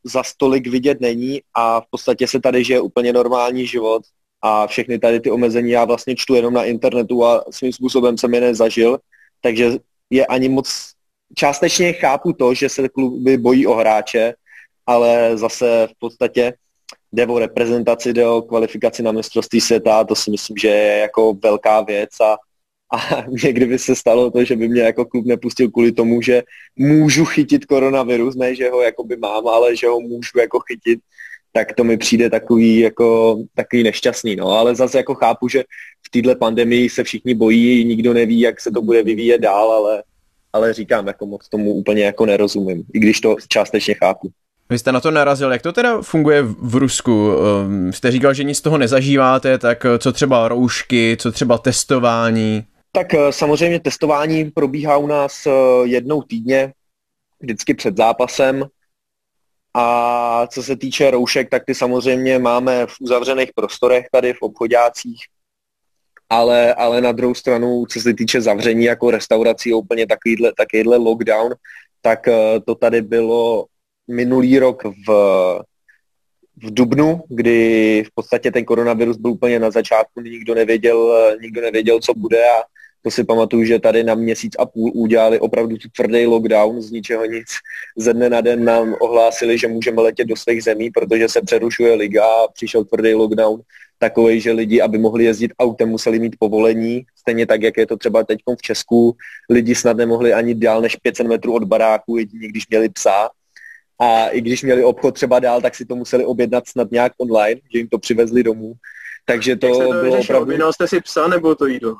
za 0.04 0.22
stolik 0.22 0.66
vidět 0.66 1.00
není 1.00 1.40
a 1.54 1.80
v 1.80 1.84
podstatě 1.90 2.26
se 2.26 2.40
tady 2.40 2.64
žije 2.64 2.80
úplně 2.80 3.12
normální 3.12 3.66
život 3.66 4.02
a 4.42 4.66
všechny 4.66 4.98
tady 4.98 5.20
ty 5.20 5.30
omezení 5.30 5.70
já 5.70 5.84
vlastně 5.84 6.16
čtu 6.16 6.34
jenom 6.34 6.54
na 6.54 6.64
internetu 6.64 7.24
a 7.24 7.44
svým 7.50 7.72
způsobem 7.72 8.18
jsem 8.18 8.34
je 8.34 8.40
nezažil, 8.40 8.98
takže 9.40 9.78
je 10.10 10.26
ani 10.26 10.48
moc, 10.48 10.92
částečně 11.34 11.92
chápu 11.92 12.32
to, 12.32 12.54
že 12.54 12.68
se 12.68 12.88
kluby 12.88 13.36
bojí 13.36 13.66
o 13.66 13.74
hráče, 13.74 14.34
ale 14.86 15.38
zase 15.38 15.88
v 15.90 15.98
podstatě 15.98 16.54
jde 17.12 17.27
o 17.27 17.38
reprezentaci, 17.38 18.12
jde 18.12 18.27
o 18.27 18.42
kvalifikaci 18.42 19.03
na 19.03 19.12
mistrovství 19.12 19.61
světa 19.61 19.98
a 19.98 20.05
to 20.05 20.14
si 20.14 20.31
myslím, 20.31 20.57
že 20.57 20.68
je 20.68 20.98
jako 20.98 21.35
velká 21.35 21.81
věc 21.81 22.11
a, 22.20 22.37
a 22.92 23.25
někdy 23.44 23.66
by 23.66 23.79
se 23.79 23.96
stalo 23.96 24.31
to, 24.31 24.44
že 24.44 24.57
by 24.57 24.68
mě 24.68 24.83
jako 24.83 25.05
klub 25.05 25.27
nepustil 25.27 25.70
kvůli 25.70 25.92
tomu, 25.92 26.22
že 26.22 26.42
můžu 26.77 27.25
chytit 27.25 27.64
koronavirus, 27.66 28.37
ne, 28.37 28.55
že 28.55 28.70
ho 28.70 28.83
jako 28.83 29.05
by 29.05 29.16
mám, 29.16 29.48
ale 29.48 29.77
že 29.77 29.87
ho 29.87 30.01
můžu 30.01 30.38
jako 30.38 30.61
chytit, 30.61 31.01
tak 31.53 31.75
to 31.75 31.85
mi 31.85 31.96
přijde 31.96 32.31
takový 32.31 32.79
jako 32.79 33.37
takový 33.55 33.83
nešťastný, 33.83 34.37
no, 34.37 34.46
ale 34.48 34.75
zase 34.75 34.98
jako 34.98 35.14
chápu, 35.14 35.48
že 35.48 35.64
v 36.07 36.11
této 36.11 36.38
pandemii 36.38 36.90
se 36.90 37.05
všichni 37.05 37.35
bojí, 37.35 37.85
nikdo 37.85 38.14
neví, 38.14 38.40
jak 38.40 38.61
se 38.61 38.70
to 38.70 38.83
bude 38.83 39.03
vyvíjet 39.03 39.38
dál, 39.38 39.72
ale, 39.72 40.03
ale 40.53 40.72
říkám, 40.72 41.07
jako 41.07 41.27
moc 41.27 41.48
tomu 41.48 41.75
úplně 41.75 42.05
jako 42.05 42.27
nerozumím, 42.27 42.85
i 42.94 42.98
když 42.98 43.20
to 43.20 43.37
částečně 43.48 43.94
chápu. 43.94 44.31
Vy 44.72 44.78
jste 44.78 44.92
na 44.92 45.00
to 45.00 45.11
narazil, 45.11 45.52
jak 45.52 45.62
to 45.62 45.72
teda 45.72 46.02
funguje 46.02 46.42
v 46.42 46.74
Rusku? 46.74 47.32
Ehm, 47.32 47.92
jste 47.92 48.11
říkal, 48.11 48.35
že 48.35 48.44
nic 48.44 48.58
z 48.58 48.61
toho 48.61 48.78
nezažíváte, 48.78 49.58
tak 49.58 49.85
eh, 49.85 49.98
co 49.98 50.12
třeba 50.12 50.48
roušky, 50.48 51.16
co 51.20 51.32
třeba 51.32 51.58
testování? 51.58 52.64
Tak 52.92 53.14
eh, 53.14 53.32
samozřejmě 53.32 53.80
testování 53.80 54.50
probíhá 54.50 54.96
u 54.96 55.06
nás 55.06 55.46
eh, 55.46 55.50
jednou 55.85 56.22
týdně, 56.22 56.72
vždycky 57.40 57.74
před 57.74 57.96
zápasem. 57.96 58.64
A 59.74 60.46
co 60.46 60.62
se 60.62 60.76
týče 60.76 61.11
roušek, 61.11 61.50
tak 61.50 61.62
ty 61.66 61.74
samozřejmě 61.74 62.38
máme 62.38 62.87
v 62.87 62.94
uzavřených 63.00 63.50
prostorech 63.54 64.06
tady 64.12 64.32
v 64.32 64.42
obchodácích, 64.42 65.20
ale, 66.30 66.74
ale 66.74 67.00
na 67.00 67.12
druhou 67.12 67.35
stranu, 67.35 67.85
co 67.88 68.00
se 68.00 68.14
týče 68.14 68.40
zavření 68.40 68.85
jako 68.85 69.11
restaurací, 69.11 69.74
úplně 69.74 70.06
takovýhle, 70.06 70.52
takovýhle 70.56 70.96
lockdown, 70.96 71.54
tak 72.00 72.28
to 72.66 72.74
tady 72.74 73.02
bylo 73.02 73.66
minulý 74.08 74.58
rok 74.58 74.82
v, 74.84 75.08
v 76.56 76.74
Dubnu, 76.74 77.22
kdy 77.28 78.02
v 78.06 78.14
podstatě 78.14 78.50
ten 78.50 78.64
koronavirus 78.64 79.16
byl 79.16 79.30
úplně 79.30 79.58
na 79.58 79.70
začátku, 79.70 80.20
nikdo 80.20 80.54
nevěděl, 80.54 81.30
nikdo 81.40 81.60
nevěděl, 81.60 82.00
co 82.00 82.14
bude 82.14 82.44
a 82.44 82.62
to 83.02 83.10
si 83.10 83.24
pamatuju, 83.24 83.64
že 83.64 83.78
tady 83.78 84.04
na 84.04 84.14
měsíc 84.14 84.52
a 84.58 84.66
půl 84.66 84.90
udělali 84.94 85.40
opravdu 85.40 85.76
tvrdý 85.96 86.26
lockdown, 86.26 86.82
z 86.82 86.90
ničeho 86.90 87.24
nic. 87.24 87.46
Ze 87.96 88.14
dne 88.14 88.30
na 88.30 88.40
den 88.40 88.64
nám 88.64 88.94
ohlásili, 89.00 89.58
že 89.58 89.68
můžeme 89.68 90.02
letět 90.02 90.28
do 90.28 90.36
svých 90.36 90.64
zemí, 90.64 90.90
protože 90.90 91.28
se 91.28 91.42
přerušuje 91.42 91.94
liga 91.94 92.24
a 92.24 92.48
přišel 92.52 92.84
tvrdý 92.84 93.14
lockdown 93.14 93.60
takový, 93.98 94.40
že 94.40 94.52
lidi, 94.52 94.80
aby 94.80 94.98
mohli 94.98 95.24
jezdit 95.24 95.52
autem, 95.58 95.88
museli 95.88 96.18
mít 96.18 96.36
povolení, 96.38 97.06
stejně 97.16 97.46
tak, 97.46 97.62
jak 97.62 97.76
je 97.76 97.86
to 97.86 97.96
třeba 97.96 98.24
teď 98.24 98.38
v 98.58 98.62
Česku. 98.62 99.16
Lidi 99.50 99.74
snad 99.74 99.96
nemohli 99.96 100.32
ani 100.32 100.54
dál 100.54 100.80
než 100.80 100.96
500 100.96 101.26
metrů 101.26 101.54
od 101.54 101.64
baráku, 101.64 102.16
jedině 102.16 102.48
když 102.48 102.68
měli 102.68 102.88
psa 102.88 103.30
a 104.02 104.28
i 104.28 104.40
když 104.40 104.62
měli 104.62 104.84
obchod 104.84 105.14
třeba 105.14 105.38
dál, 105.38 105.60
tak 105.60 105.74
si 105.74 105.84
to 105.84 105.96
museli 105.96 106.24
objednat 106.24 106.68
snad 106.68 106.90
nějak 106.90 107.12
online, 107.18 107.60
že 107.72 107.78
jim 107.78 107.88
to 107.88 107.98
přivezli 107.98 108.42
domů. 108.42 108.72
Takže 109.24 109.56
to, 109.56 109.66
Jak 109.66 109.76
to 109.76 109.80
bylo 109.82 109.92
vyřešilo? 110.02 110.20
opravdu... 110.22 110.42
Objednal 110.44 110.72
jste 110.72 110.88
si 110.88 111.00
psa 111.00 111.28
nebo 111.28 111.54
to 111.54 111.66
jídlo? 111.66 111.94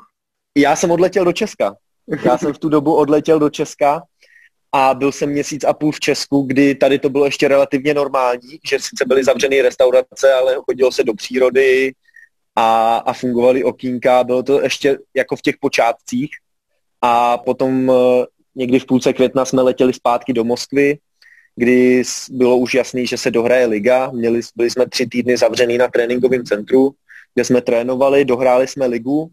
Já 0.57 0.75
jsem 0.75 0.91
odletěl 0.91 1.25
do 1.25 1.33
Česka. 1.33 1.75
Já 2.23 2.37
jsem 2.37 2.53
v 2.53 2.57
tu 2.57 2.69
dobu 2.69 2.95
odletěl 2.95 3.39
do 3.39 3.49
Česka 3.49 4.03
a 4.71 4.93
byl 4.93 5.11
jsem 5.11 5.29
měsíc 5.29 5.63
a 5.63 5.73
půl 5.73 5.91
v 5.91 5.99
Česku, 5.99 6.41
kdy 6.41 6.75
tady 6.75 6.99
to 6.99 7.09
bylo 7.09 7.25
ještě 7.25 7.47
relativně 7.47 7.93
normální, 7.93 8.59
že 8.69 8.79
sice 8.79 9.05
byly 9.07 9.23
zavřené 9.23 9.61
restaurace, 9.61 10.33
ale 10.33 10.55
chodilo 10.65 10.91
se 10.91 11.03
do 11.03 11.13
přírody 11.13 11.93
a, 12.55 12.97
a 12.97 13.13
fungovaly 13.13 13.63
okýnka, 13.63 14.23
bylo 14.23 14.43
to 14.43 14.61
ještě 14.61 14.97
jako 15.13 15.35
v 15.35 15.41
těch 15.41 15.55
počátcích 15.61 16.29
a 17.01 17.37
potom 17.37 17.91
eh, 17.91 18.25
někdy 18.55 18.79
v 18.79 18.85
půlce 18.85 19.13
května 19.13 19.45
jsme 19.45 19.61
letěli 19.61 19.93
zpátky 19.93 20.33
do 20.33 20.43
Moskvy, 20.43 20.97
kdy 21.55 22.03
bylo 22.31 22.57
už 22.57 22.73
jasný, 22.73 23.07
že 23.07 23.17
se 23.17 23.31
dohraje 23.31 23.65
liga. 23.65 24.11
Měli, 24.11 24.41
byli 24.55 24.69
jsme 24.69 24.89
tři 24.89 25.07
týdny 25.07 25.37
zavřený 25.37 25.77
na 25.77 25.87
tréninkovém 25.87 26.43
centru, 26.43 26.91
kde 27.33 27.45
jsme 27.45 27.61
trénovali, 27.61 28.25
dohráli 28.25 28.67
jsme 28.67 28.85
ligu 28.85 29.29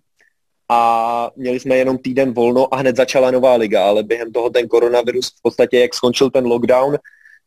a 0.69 1.31
měli 1.37 1.61
jsme 1.61 1.77
jenom 1.77 1.99
týden 1.99 2.33
volno 2.33 2.75
a 2.75 2.77
hned 2.77 2.97
začala 2.97 3.31
nová 3.31 3.55
liga, 3.55 3.85
ale 3.85 4.03
během 4.03 4.33
toho 4.33 4.51
ten 4.51 4.69
koronavirus 4.69 5.29
v 5.29 5.43
podstatě, 5.43 5.79
jak 5.79 5.95
skončil 5.95 6.31
ten 6.31 6.47
lockdown, 6.47 6.97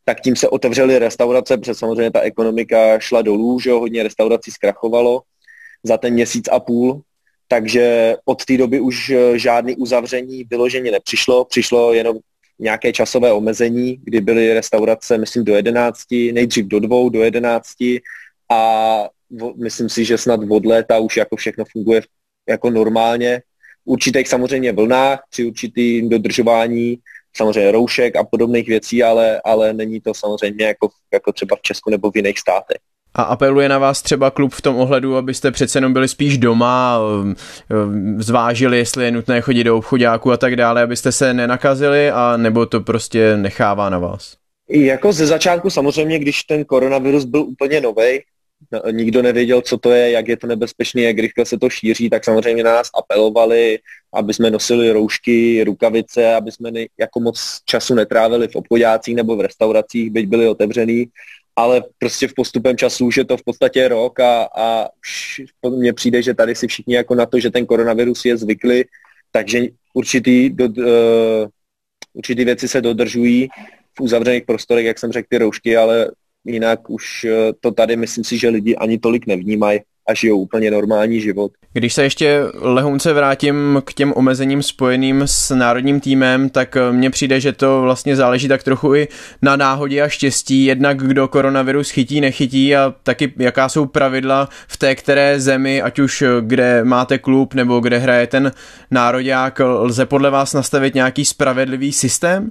tak 0.04 0.20
tím 0.20 0.36
se 0.36 0.48
otevřely 0.48 0.98
restaurace, 0.98 1.56
protože 1.56 1.74
samozřejmě 1.74 2.10
ta 2.10 2.20
ekonomika 2.20 2.98
šla 2.98 3.22
dolů, 3.22 3.60
že 3.60 3.70
jo, 3.70 3.80
hodně 3.80 4.02
restaurací 4.02 4.50
zkrachovalo 4.50 5.22
za 5.82 5.98
ten 5.98 6.12
měsíc 6.12 6.48
a 6.52 6.60
půl, 6.60 7.02
takže 7.48 8.16
od 8.24 8.44
té 8.44 8.56
doby 8.56 8.80
už 8.80 9.10
eh, 9.10 9.38
žádný 9.38 9.76
uzavření 9.76 10.44
vyloženě 10.44 10.90
nepřišlo, 10.90 11.44
přišlo 11.44 11.92
jenom 11.92 12.16
nějaké 12.58 12.92
časové 12.92 13.32
omezení, 13.32 14.00
kdy 14.04 14.20
byly 14.20 14.54
restaurace, 14.54 15.18
myslím, 15.18 15.44
do 15.44 15.54
11, 15.54 16.00
nejdřív 16.10 16.66
do 16.66 16.80
dvou, 16.80 17.08
do 17.08 17.22
11 17.22 17.68
a 18.52 19.08
myslím 19.62 19.88
si, 19.88 20.04
že 20.04 20.18
snad 20.18 20.40
od 20.50 20.66
léta 20.66 20.98
už 20.98 21.16
jako 21.16 21.36
všechno 21.36 21.64
funguje 21.72 22.02
jako 22.48 22.70
normálně. 22.70 23.42
V 23.84 23.90
určitých 23.90 24.28
samozřejmě 24.28 24.72
vlnách, 24.72 25.22
při 25.30 25.44
určitým 25.44 26.08
dodržování 26.08 26.98
samozřejmě 27.36 27.72
roušek 27.72 28.16
a 28.16 28.24
podobných 28.24 28.68
věcí, 28.68 29.02
ale, 29.02 29.40
ale 29.44 29.72
není 29.72 30.00
to 30.00 30.14
samozřejmě 30.14 30.64
jako, 30.64 30.88
jako 31.12 31.32
třeba 31.32 31.56
v 31.56 31.62
Česku 31.62 31.90
nebo 31.90 32.10
v 32.10 32.16
jiných 32.16 32.38
státech. 32.38 32.78
A 33.14 33.22
apeluje 33.22 33.68
na 33.68 33.78
vás 33.78 34.02
třeba 34.02 34.30
klub 34.30 34.54
v 34.54 34.62
tom 34.62 34.76
ohledu, 34.76 35.16
abyste 35.16 35.50
přece 35.50 35.78
jenom 35.78 35.92
byli 35.92 36.08
spíš 36.08 36.38
doma, 36.38 36.98
um, 37.00 37.34
um, 37.86 38.22
zvážili, 38.22 38.78
jestli 38.78 39.04
je 39.04 39.10
nutné 39.10 39.40
chodit 39.40 39.64
do 39.64 39.76
obchodáku 39.76 40.32
a 40.32 40.36
tak 40.36 40.56
dále, 40.56 40.82
abyste 40.82 41.12
se 41.12 41.34
nenakazili, 41.34 42.10
a 42.10 42.36
nebo 42.36 42.66
to 42.66 42.80
prostě 42.80 43.36
nechává 43.36 43.90
na 43.90 43.98
vás? 43.98 44.36
Jako 44.68 45.12
ze 45.12 45.26
začátku 45.26 45.70
samozřejmě, 45.70 46.18
když 46.18 46.42
ten 46.42 46.64
koronavirus 46.64 47.24
byl 47.24 47.40
úplně 47.40 47.80
nový, 47.80 48.20
no, 48.72 48.80
nikdo 48.90 49.22
nevěděl, 49.22 49.60
co 49.60 49.78
to 49.78 49.90
je, 49.90 50.10
jak 50.10 50.28
je 50.28 50.36
to 50.36 50.46
nebezpečné, 50.46 51.02
jak 51.02 51.18
rychle 51.18 51.46
se 51.46 51.58
to 51.58 51.70
šíří, 51.70 52.10
tak 52.10 52.24
samozřejmě 52.24 52.62
na 52.64 52.72
nás 52.72 52.90
apelovali, 52.94 53.78
aby 54.14 54.34
jsme 54.34 54.50
nosili 54.50 54.92
roušky, 54.92 55.64
rukavice, 55.64 56.34
aby 56.34 56.52
jsme 56.52 56.70
jako 56.98 57.20
moc 57.20 57.60
času 57.64 57.94
netrávili 57.94 58.48
v 58.48 58.56
obchodácích 58.56 59.16
nebo 59.16 59.36
v 59.36 59.40
restauracích, 59.40 60.10
byť 60.10 60.26
byli 60.26 60.48
otevřený 60.48 61.06
ale 61.56 61.82
prostě 61.98 62.28
v 62.28 62.34
postupem 62.34 62.76
času 62.76 63.06
už 63.06 63.16
je 63.16 63.24
to 63.24 63.36
v 63.36 63.42
podstatě 63.44 63.88
rok 63.88 64.20
a, 64.20 64.42
a 64.56 64.88
už 64.98 65.42
mně 65.70 65.92
přijde, 65.92 66.22
že 66.22 66.34
tady 66.34 66.54
si 66.54 66.66
všichni 66.66 66.94
jako 66.94 67.14
na 67.14 67.26
to, 67.26 67.40
že 67.40 67.50
ten 67.50 67.66
koronavirus 67.66 68.24
je 68.24 68.36
zvykli, 68.36 68.84
takže 69.32 69.60
určitý, 69.94 70.50
do, 70.50 70.64
uh, 70.64 71.48
určitý 72.12 72.44
věci 72.44 72.68
se 72.68 72.80
dodržují 72.80 73.48
v 73.98 74.00
uzavřených 74.00 74.44
prostorech, 74.44 74.86
jak 74.86 74.98
jsem 74.98 75.12
řekl, 75.12 75.26
ty 75.30 75.38
roušky, 75.38 75.76
ale 75.76 76.10
jinak 76.44 76.90
už 76.90 77.24
uh, 77.24 77.30
to 77.60 77.72
tady 77.72 77.96
myslím 77.96 78.24
si, 78.24 78.38
že 78.38 78.48
lidi 78.48 78.76
ani 78.76 78.98
tolik 78.98 79.26
nevnímají 79.26 79.80
a 80.08 80.14
žijou 80.14 80.38
úplně 80.38 80.70
normální 80.70 81.20
život. 81.20 81.52
Když 81.72 81.94
se 81.94 82.02
ještě 82.02 82.40
lehunce 82.54 83.12
vrátím 83.12 83.82
k 83.84 83.94
těm 83.94 84.12
omezením 84.16 84.62
spojeným 84.62 85.22
s 85.26 85.54
národním 85.54 86.00
týmem, 86.00 86.48
tak 86.48 86.76
eh, 86.76 86.92
mně 86.92 87.10
přijde, 87.10 87.40
že 87.40 87.52
to 87.52 87.82
vlastně 87.82 88.16
záleží 88.16 88.48
tak 88.48 88.62
trochu 88.62 88.94
i 88.94 89.08
na 89.42 89.56
náhodě 89.56 90.02
a 90.02 90.08
štěstí, 90.08 90.64
jednak 90.64 90.96
kdo 90.96 91.28
koronavirus 91.28 91.90
chytí, 91.90 92.20
nechytí 92.20 92.76
a 92.76 92.94
taky 93.02 93.32
jaká 93.38 93.68
jsou 93.68 93.86
pravidla 93.86 94.48
v 94.68 94.76
té 94.76 94.94
které 94.94 95.40
zemi, 95.40 95.82
ať 95.82 95.98
už 95.98 96.22
eh, 96.22 96.28
kde 96.40 96.84
máte 96.84 97.18
klub 97.18 97.54
nebo 97.54 97.80
kde 97.80 97.98
hraje 97.98 98.26
ten 98.26 98.52
národák, 98.90 99.60
lze 99.60 100.06
podle 100.06 100.30
vás 100.30 100.52
nastavit 100.52 100.94
nějaký 100.94 101.24
spravedlivý 101.24 101.92
systém? 101.92 102.50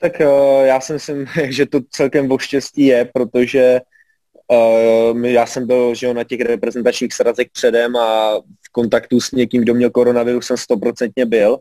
Tak 0.00 0.20
eh, 0.20 0.26
já 0.66 0.80
si 0.80 0.92
myslím, 0.92 1.26
že 1.48 1.66
to 1.66 1.80
celkem 1.90 2.32
o 2.32 2.38
štěstí 2.38 2.86
je, 2.86 3.08
protože 3.12 3.80
Uh, 4.52 5.26
já 5.26 5.46
jsem 5.46 5.66
byl 5.66 5.94
že 5.94 6.06
jo, 6.06 6.14
na 6.14 6.24
těch 6.24 6.40
reprezentačních 6.40 7.14
srazech 7.14 7.46
předem 7.52 7.96
a 7.96 8.38
v 8.38 8.72
kontaktu 8.72 9.20
s 9.20 9.32
někým, 9.32 9.62
kdo 9.62 9.74
měl 9.74 9.90
koronavirus, 9.90 10.46
jsem 10.46 10.56
stoprocentně 10.56 11.26
byl 11.26 11.58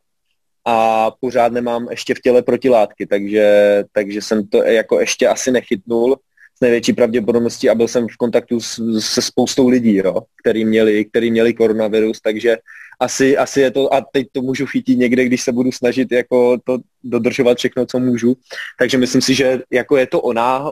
a 0.65 1.12
pořád 1.19 1.52
nemám 1.52 1.88
ještě 1.89 2.15
v 2.15 2.19
těle 2.19 2.41
protilátky, 2.41 3.06
takže, 3.06 3.84
takže 3.91 4.21
jsem 4.21 4.47
to 4.47 4.63
jako 4.63 5.00
ještě 5.00 5.28
asi 5.28 5.52
nechytnul 5.52 6.17
s 6.58 6.62
největší 6.62 6.93
pravděpodobností 6.93 7.69
a 7.69 7.76
byl 7.76 7.88
jsem 7.88 8.08
v 8.08 8.17
kontaktu 8.17 8.60
s, 8.60 9.00
se 9.00 9.21
spoustou 9.21 9.67
lidí, 9.67 9.95
jo, 9.95 10.21
který, 10.41 10.65
měli, 10.65 11.06
který 11.06 11.32
měli 11.32 11.54
koronavirus, 11.54 12.21
takže 12.21 12.58
asi, 13.00 13.38
asi 13.38 13.62
je 13.62 13.71
to, 13.71 13.93
a 13.93 14.02
teď 14.12 14.28
to 14.32 14.41
můžu 14.41 14.65
chytit 14.65 14.97
někde, 14.97 15.26
když 15.26 15.43
se 15.43 15.52
budu 15.52 15.71
snažit 15.71 16.12
jako 16.12 16.58
to 16.63 16.78
dodržovat 17.04 17.58
všechno, 17.58 17.86
co 17.86 18.00
můžu. 18.00 18.36
Takže 18.80 18.97
myslím 18.97 19.21
si, 19.21 19.34
že 19.34 19.62
jako 19.71 19.97
je 19.97 20.08
to 20.08 20.21
o, 20.21 20.34
ná, 20.34 20.71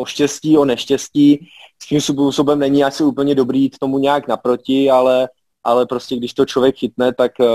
o 0.00 0.04
štěstí, 0.04 0.58
o 0.58 0.64
neštěstí. 0.64 1.46
S 1.82 1.86
tím 1.86 2.00
způsobem 2.00 2.58
není 2.58 2.84
asi 2.84 3.04
úplně 3.04 3.34
dobrý 3.34 3.60
jít 3.62 3.78
tomu 3.78 3.98
nějak 3.98 4.28
naproti, 4.28 4.90
ale, 4.90 5.28
ale 5.64 5.86
prostě 5.86 6.16
když 6.16 6.34
to 6.34 6.46
člověk 6.46 6.76
chytne, 6.76 7.14
tak 7.14 7.32
uh, 7.40 7.46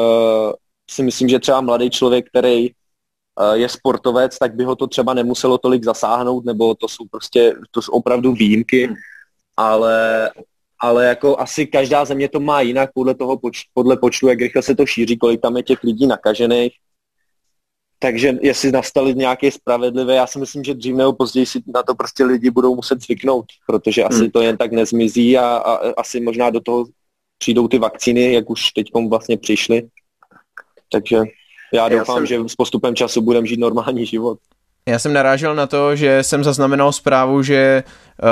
si 0.89 1.03
myslím, 1.03 1.29
že 1.29 1.39
třeba 1.39 1.61
mladý 1.61 1.89
člověk, 1.89 2.29
který 2.29 2.69
uh, 2.69 3.53
je 3.53 3.69
sportovec, 3.69 4.37
tak 4.37 4.55
by 4.55 4.63
ho 4.63 4.75
to 4.75 4.87
třeba 4.87 5.13
nemuselo 5.13 5.57
tolik 5.57 5.83
zasáhnout, 5.83 6.45
nebo 6.45 6.75
to 6.75 6.87
jsou 6.87 7.05
prostě, 7.11 7.53
to 7.71 7.81
jsou 7.81 7.91
opravdu 7.91 8.33
výjimky, 8.33 8.89
ale, 9.57 10.31
ale 10.79 11.05
jako 11.05 11.39
asi 11.39 11.67
každá 11.67 12.05
země 12.05 12.29
to 12.29 12.39
má 12.39 12.61
jinak 12.61 12.89
podle 12.93 13.15
toho 13.15 13.35
poč- 13.35 13.65
podle 13.73 13.97
počtu, 13.97 14.27
jak 14.27 14.39
rychle 14.39 14.61
se 14.61 14.75
to 14.75 14.85
šíří, 14.85 15.17
kolik 15.17 15.41
tam 15.41 15.57
je 15.57 15.63
těch 15.63 15.83
lidí 15.83 16.07
nakažených 16.07 16.73
takže 18.05 18.37
jestli 18.41 18.71
nastavit 18.71 19.17
nějaké 19.17 19.51
spravedlivé, 19.51 20.15
já 20.15 20.27
si 20.27 20.39
myslím, 20.39 20.63
že 20.63 20.73
dřív 20.73 20.95
nebo 20.95 21.13
později 21.13 21.45
si 21.45 21.61
na 21.73 21.83
to 21.83 21.95
prostě 21.95 22.23
lidi 22.23 22.49
budou 22.49 22.75
muset 22.75 23.01
zvyknout, 23.01 23.45
protože 23.67 24.03
asi 24.03 24.19
hmm. 24.19 24.31
to 24.31 24.41
jen 24.41 24.57
tak 24.57 24.71
nezmizí 24.71 25.37
a, 25.37 25.47
a 25.57 25.93
asi 25.97 26.19
možná 26.19 26.49
do 26.49 26.59
toho 26.59 26.85
přijdou 27.37 27.67
ty 27.67 27.77
vakcíny, 27.77 28.33
jak 28.33 28.49
už 28.49 28.71
teď 28.71 28.87
vlastně 29.09 29.37
přišly. 29.37 29.87
Takže 30.91 31.21
já 31.73 31.89
doufám, 31.89 32.15
já 32.15 32.15
jsem... 32.15 32.25
že 32.25 32.49
s 32.49 32.55
postupem 32.55 32.95
času 32.95 33.21
budeme 33.21 33.47
žít 33.47 33.59
normální 33.59 34.05
život. 34.05 34.39
Já 34.89 34.99
jsem 34.99 35.13
narážel 35.13 35.55
na 35.55 35.67
to, 35.67 35.95
že 35.95 36.23
jsem 36.23 36.43
zaznamenal 36.43 36.91
zprávu, 36.91 37.43
že 37.43 37.83
uh, 38.23 38.29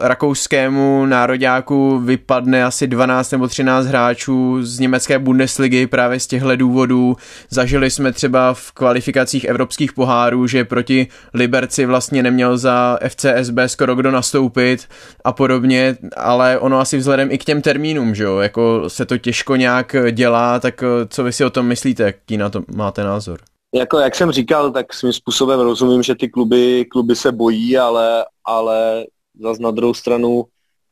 rakouskému 0.00 1.06
nároďáku 1.06 1.98
vypadne 1.98 2.64
asi 2.64 2.86
12 2.86 3.30
nebo 3.30 3.48
13 3.48 3.86
hráčů 3.86 4.62
z 4.62 4.78
německé 4.78 5.18
Bundesligy 5.18 5.86
právě 5.86 6.20
z 6.20 6.26
těchto 6.26 6.56
důvodů. 6.56 7.16
Zažili 7.50 7.90
jsme 7.90 8.12
třeba 8.12 8.54
v 8.54 8.72
kvalifikacích 8.72 9.44
evropských 9.44 9.92
pohárů, 9.92 10.46
že 10.46 10.64
proti 10.64 11.06
Liberci 11.34 11.86
vlastně 11.86 12.22
neměl 12.22 12.58
za 12.58 12.98
FCSB 13.08 13.58
skoro 13.66 13.94
kdo 13.94 14.10
nastoupit 14.10 14.88
a 15.24 15.32
podobně, 15.32 15.96
ale 16.16 16.58
ono 16.58 16.80
asi 16.80 16.96
vzhledem 16.98 17.30
i 17.30 17.38
k 17.38 17.44
těm 17.44 17.62
termínům, 17.62 18.14
že 18.14 18.24
jo, 18.24 18.38
jako 18.38 18.90
se 18.90 19.04
to 19.04 19.18
těžko 19.18 19.56
nějak 19.56 19.96
dělá, 20.10 20.60
tak 20.60 20.82
eh, 20.82 20.86
co 21.08 21.24
vy 21.24 21.32
si 21.32 21.44
o 21.44 21.50
tom 21.50 21.66
myslíte, 21.66 22.02
jaký 22.02 22.36
na 22.36 22.50
to 22.50 22.62
máte 22.74 23.04
názor? 23.04 23.38
Jako 23.74 23.98
jak 23.98 24.14
jsem 24.14 24.30
říkal, 24.30 24.70
tak 24.70 24.94
svým 24.94 25.12
způsobem 25.12 25.60
rozumím, 25.60 26.02
že 26.02 26.14
ty 26.14 26.28
kluby, 26.28 26.84
kluby 26.84 27.16
se 27.16 27.32
bojí, 27.32 27.78
ale, 27.78 28.24
ale 28.44 29.06
zase 29.40 29.62
na 29.62 29.70
druhou 29.70 29.94
stranu 29.94 30.44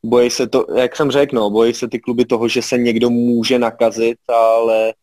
bojí 0.06 0.30
se 0.30 0.48
to, 0.48 0.66
jak 0.76 0.96
jsem 0.96 1.10
řekl, 1.10 1.36
no, 1.36 1.50
bojí 1.50 1.74
se 1.74 1.88
ty 1.88 1.98
kluby 1.98 2.24
toho, 2.24 2.48
že 2.48 2.62
se 2.62 2.78
někdo 2.78 3.10
může 3.10 3.58
nakazit, 3.58 4.18
ale 4.28 4.94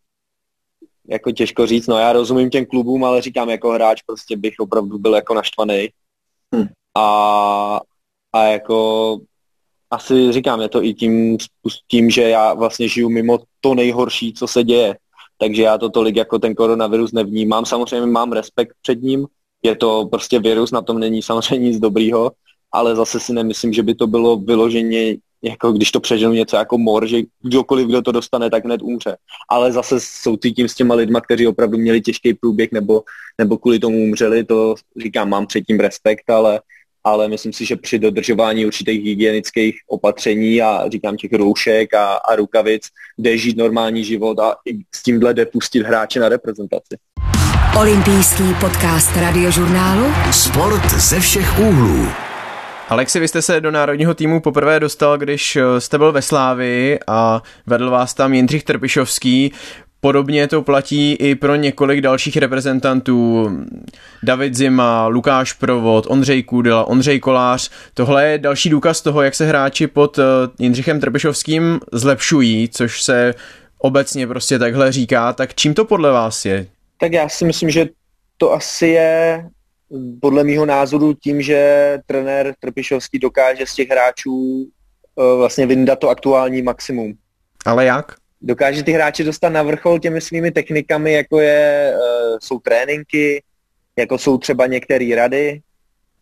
jako 1.07 1.31
těžko 1.31 1.65
říct, 1.65 1.87
no 1.87 1.97
já 1.97 2.13
rozumím 2.13 2.49
těm 2.49 2.65
klubům, 2.65 3.03
ale 3.03 3.21
říkám, 3.21 3.49
jako 3.49 3.71
hráč 3.71 4.01
prostě 4.01 4.37
bych 4.37 4.53
opravdu 4.59 4.97
byl 4.97 5.15
jako 5.15 5.33
naštvaný. 5.33 5.89
Hm. 6.55 6.67
A, 6.97 7.79
a 8.33 8.43
jako 8.43 9.17
asi 9.91 10.31
říkám, 10.31 10.61
je 10.61 10.69
to 10.69 10.83
i 10.83 10.93
tím, 10.93 11.37
tím, 11.87 12.09
že 12.09 12.21
já 12.21 12.53
vlastně 12.53 12.87
žiju 12.87 13.09
mimo 13.09 13.39
to 13.61 13.75
nejhorší, 13.75 14.33
co 14.33 14.47
se 14.47 14.63
děje 14.63 14.97
takže 15.37 15.61
já 15.61 15.77
to 15.77 15.89
tolik 15.89 16.15
jako 16.15 16.39
ten 16.39 16.55
koronavirus 16.55 17.11
nevnímám. 17.11 17.65
Samozřejmě 17.65 18.07
mám 18.07 18.31
respekt 18.31 18.75
před 18.81 19.01
ním, 19.01 19.25
je 19.63 19.75
to 19.75 20.05
prostě 20.05 20.39
virus, 20.39 20.71
na 20.71 20.81
tom 20.81 20.99
není 20.99 21.21
samozřejmě 21.21 21.67
nic 21.67 21.79
dobrýho, 21.79 22.31
ale 22.71 22.95
zase 22.95 23.19
si 23.19 23.33
nemyslím, 23.33 23.73
že 23.73 23.83
by 23.83 23.95
to 23.95 24.07
bylo 24.07 24.37
vyloženě 24.37 25.17
jako 25.41 25.71
když 25.71 25.91
to 25.91 25.99
přežil 25.99 26.33
něco 26.33 26.55
jako 26.55 26.77
mor, 26.77 27.07
že 27.07 27.21
kdokoliv, 27.41 27.87
kdo 27.87 28.01
to 28.01 28.11
dostane, 28.11 28.49
tak 28.49 28.65
hned 28.65 28.81
umře. 28.81 29.17
Ale 29.49 29.71
zase 29.71 29.99
soucítím 29.99 30.67
s 30.67 30.75
těma 30.75 30.95
lidma, 30.95 31.21
kteří 31.21 31.47
opravdu 31.47 31.77
měli 31.77 32.01
těžký 32.01 32.33
průběh 32.33 32.71
nebo, 32.71 33.03
nebo 33.37 33.57
kvůli 33.57 33.79
tomu 33.79 34.03
umřeli, 34.03 34.43
to 34.43 34.75
říkám, 35.01 35.29
mám 35.29 35.47
předtím 35.47 35.79
respekt, 35.79 36.29
ale, 36.29 36.61
ale 37.07 37.27
myslím 37.27 37.53
si, 37.53 37.65
že 37.65 37.75
při 37.75 37.99
dodržování 37.99 38.65
určitých 38.65 39.03
hygienických 39.03 39.75
opatření 39.87 40.61
a 40.61 40.89
říkám 40.89 41.17
těch 41.17 41.33
roušek 41.33 41.93
a, 41.93 42.13
a 42.13 42.35
rukavic 42.35 42.83
jde 43.17 43.37
žít 43.37 43.57
normální 43.57 44.03
život 44.03 44.39
a 44.39 44.55
i 44.65 44.77
s 44.95 45.03
tímhle 45.03 45.33
jde 45.33 45.45
pustit 45.45 45.83
hráče 45.83 46.19
na 46.19 46.29
reprezentaci. 46.29 46.97
Olympijský 47.79 48.43
podcast 48.59 49.17
radiožurnálu 49.17 50.05
Sport 50.31 50.91
ze 50.91 51.19
všech 51.19 51.59
úhlů. 51.59 52.07
Alexi, 52.89 53.19
vy 53.19 53.27
jste 53.27 53.41
se 53.41 53.61
do 53.61 53.71
národního 53.71 54.13
týmu 54.13 54.41
poprvé 54.41 54.79
dostal, 54.79 55.17
když 55.17 55.55
eh, 55.55 55.81
jste 55.81 55.97
byl 55.97 56.11
ve 56.11 56.21
Slávii 56.21 56.99
a 57.07 57.41
vedl 57.65 57.89
vás 57.89 58.13
tam 58.13 58.33
Jindřich 58.33 58.63
Trpišovský. 58.63 59.53
Podobně 60.07 60.47
to 60.47 60.61
platí 60.61 61.13
i 61.13 61.35
pro 61.35 61.55
několik 61.55 62.01
dalších 62.01 62.37
reprezentantů. 62.37 63.49
David 64.23 64.55
Zima, 64.55 65.07
Lukáš 65.07 65.53
Provod, 65.53 66.05
Ondřej 66.09 66.43
Kůdela, 66.43 66.87
Ondřej 66.87 67.19
Kolář. 67.19 67.71
Tohle 67.93 68.27
je 68.27 68.37
další 68.37 68.69
důkaz 68.69 69.01
toho, 69.01 69.21
jak 69.21 69.35
se 69.35 69.45
hráči 69.45 69.87
pod 69.87 70.19
eh, 70.19 70.23
Jindřichem 70.59 70.99
Trpišovským 70.99 71.79
zlepšují, 71.91 72.69
což 72.69 73.03
se 73.03 73.33
obecně 73.77 74.27
prostě 74.27 74.59
takhle 74.59 74.91
říká. 74.91 75.33
Tak 75.33 75.55
čím 75.55 75.73
to 75.73 75.85
podle 75.85 76.11
vás 76.11 76.45
je? 76.45 76.67
Tak 76.99 77.11
já 77.11 77.29
si 77.29 77.45
myslím, 77.45 77.69
že 77.69 77.89
to 78.37 78.53
asi 78.53 78.87
je 78.87 79.45
podle 80.21 80.43
mýho 80.43 80.65
názoru 80.65 81.13
tím, 81.13 81.41
že 81.41 81.97
trenér 82.05 82.53
Trpišovský 82.59 83.19
dokáže 83.19 83.65
z 83.65 83.75
těch 83.75 83.89
hráčů 83.89 84.33
uh, 85.15 85.37
vlastně 85.37 85.65
vyndat 85.65 85.99
to 85.99 86.09
aktuální 86.09 86.61
maximum. 86.61 87.13
Ale 87.65 87.85
jak? 87.85 88.15
Dokáže 88.41 88.83
ty 88.83 88.91
hráče 88.91 89.23
dostat 89.23 89.49
na 89.49 89.63
vrchol 89.63 89.99
těmi 89.99 90.21
svými 90.21 90.51
technikami, 90.51 91.13
jako 91.13 91.39
je, 91.39 91.93
uh, 91.95 92.37
jsou 92.41 92.59
tréninky, 92.59 93.43
jako 93.97 94.17
jsou 94.17 94.37
třeba 94.37 94.67
některé 94.67 95.15
rady, 95.15 95.61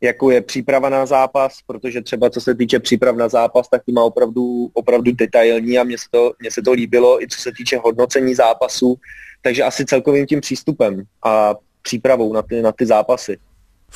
jako 0.02 0.32
je 0.32 0.42
příprava 0.42 0.90
na 0.90 1.06
zápas, 1.06 1.58
protože 1.68 2.02
třeba 2.02 2.30
co 2.30 2.42
se 2.42 2.56
týče 2.56 2.80
příprav 2.80 3.16
na 3.16 3.30
zápas, 3.30 3.68
tak 3.70 3.82
ty 3.86 3.92
má 3.92 4.04
opravdu, 4.04 4.70
opravdu 4.74 5.12
detailní 5.12 5.78
a 5.78 5.84
mně 5.84 5.98
se, 5.98 6.06
to, 6.12 6.34
mně 6.40 6.52
se 6.52 6.62
to 6.62 6.72
líbilo, 6.72 7.24
i 7.24 7.28
co 7.28 7.42
se 7.42 7.52
týče 7.58 7.78
hodnocení 7.78 8.36
zápasu, 8.36 8.96
takže 9.42 9.64
asi 9.64 9.86
celkovým 9.86 10.26
tím 10.26 10.42
přístupem 10.42 11.04
a 11.24 11.56
přípravou 11.82 12.34
na 12.34 12.42
ty, 12.42 12.62
na 12.62 12.72
ty 12.72 12.86
zápasy. 12.86 13.38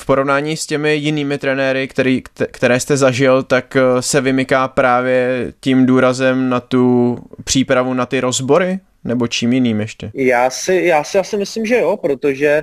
V 0.00 0.06
porovnání 0.06 0.56
s 0.56 0.66
těmi 0.66 0.94
jinými 0.94 1.38
trenéry, 1.38 1.88
který, 1.88 2.22
které 2.50 2.80
jste 2.80 2.96
zažil, 2.96 3.42
tak 3.42 3.76
eh, 3.76 4.02
se 4.02 4.20
vymyká 4.20 4.68
právě 4.68 5.52
tím 5.60 5.86
důrazem 5.86 6.48
na 6.48 6.60
tu 6.60 7.16
přípravu 7.44 7.94
na 7.94 8.06
ty 8.06 8.20
rozbory? 8.20 8.78
Nebo 9.04 9.26
čím 9.26 9.52
jiným 9.52 9.80
ještě? 9.80 10.10
Já 10.14 10.50
si, 10.50 10.74
já 10.74 11.04
si 11.04 11.18
asi 11.18 11.36
myslím, 11.36 11.66
že 11.66 11.78
jo, 11.78 11.96
protože 11.96 12.62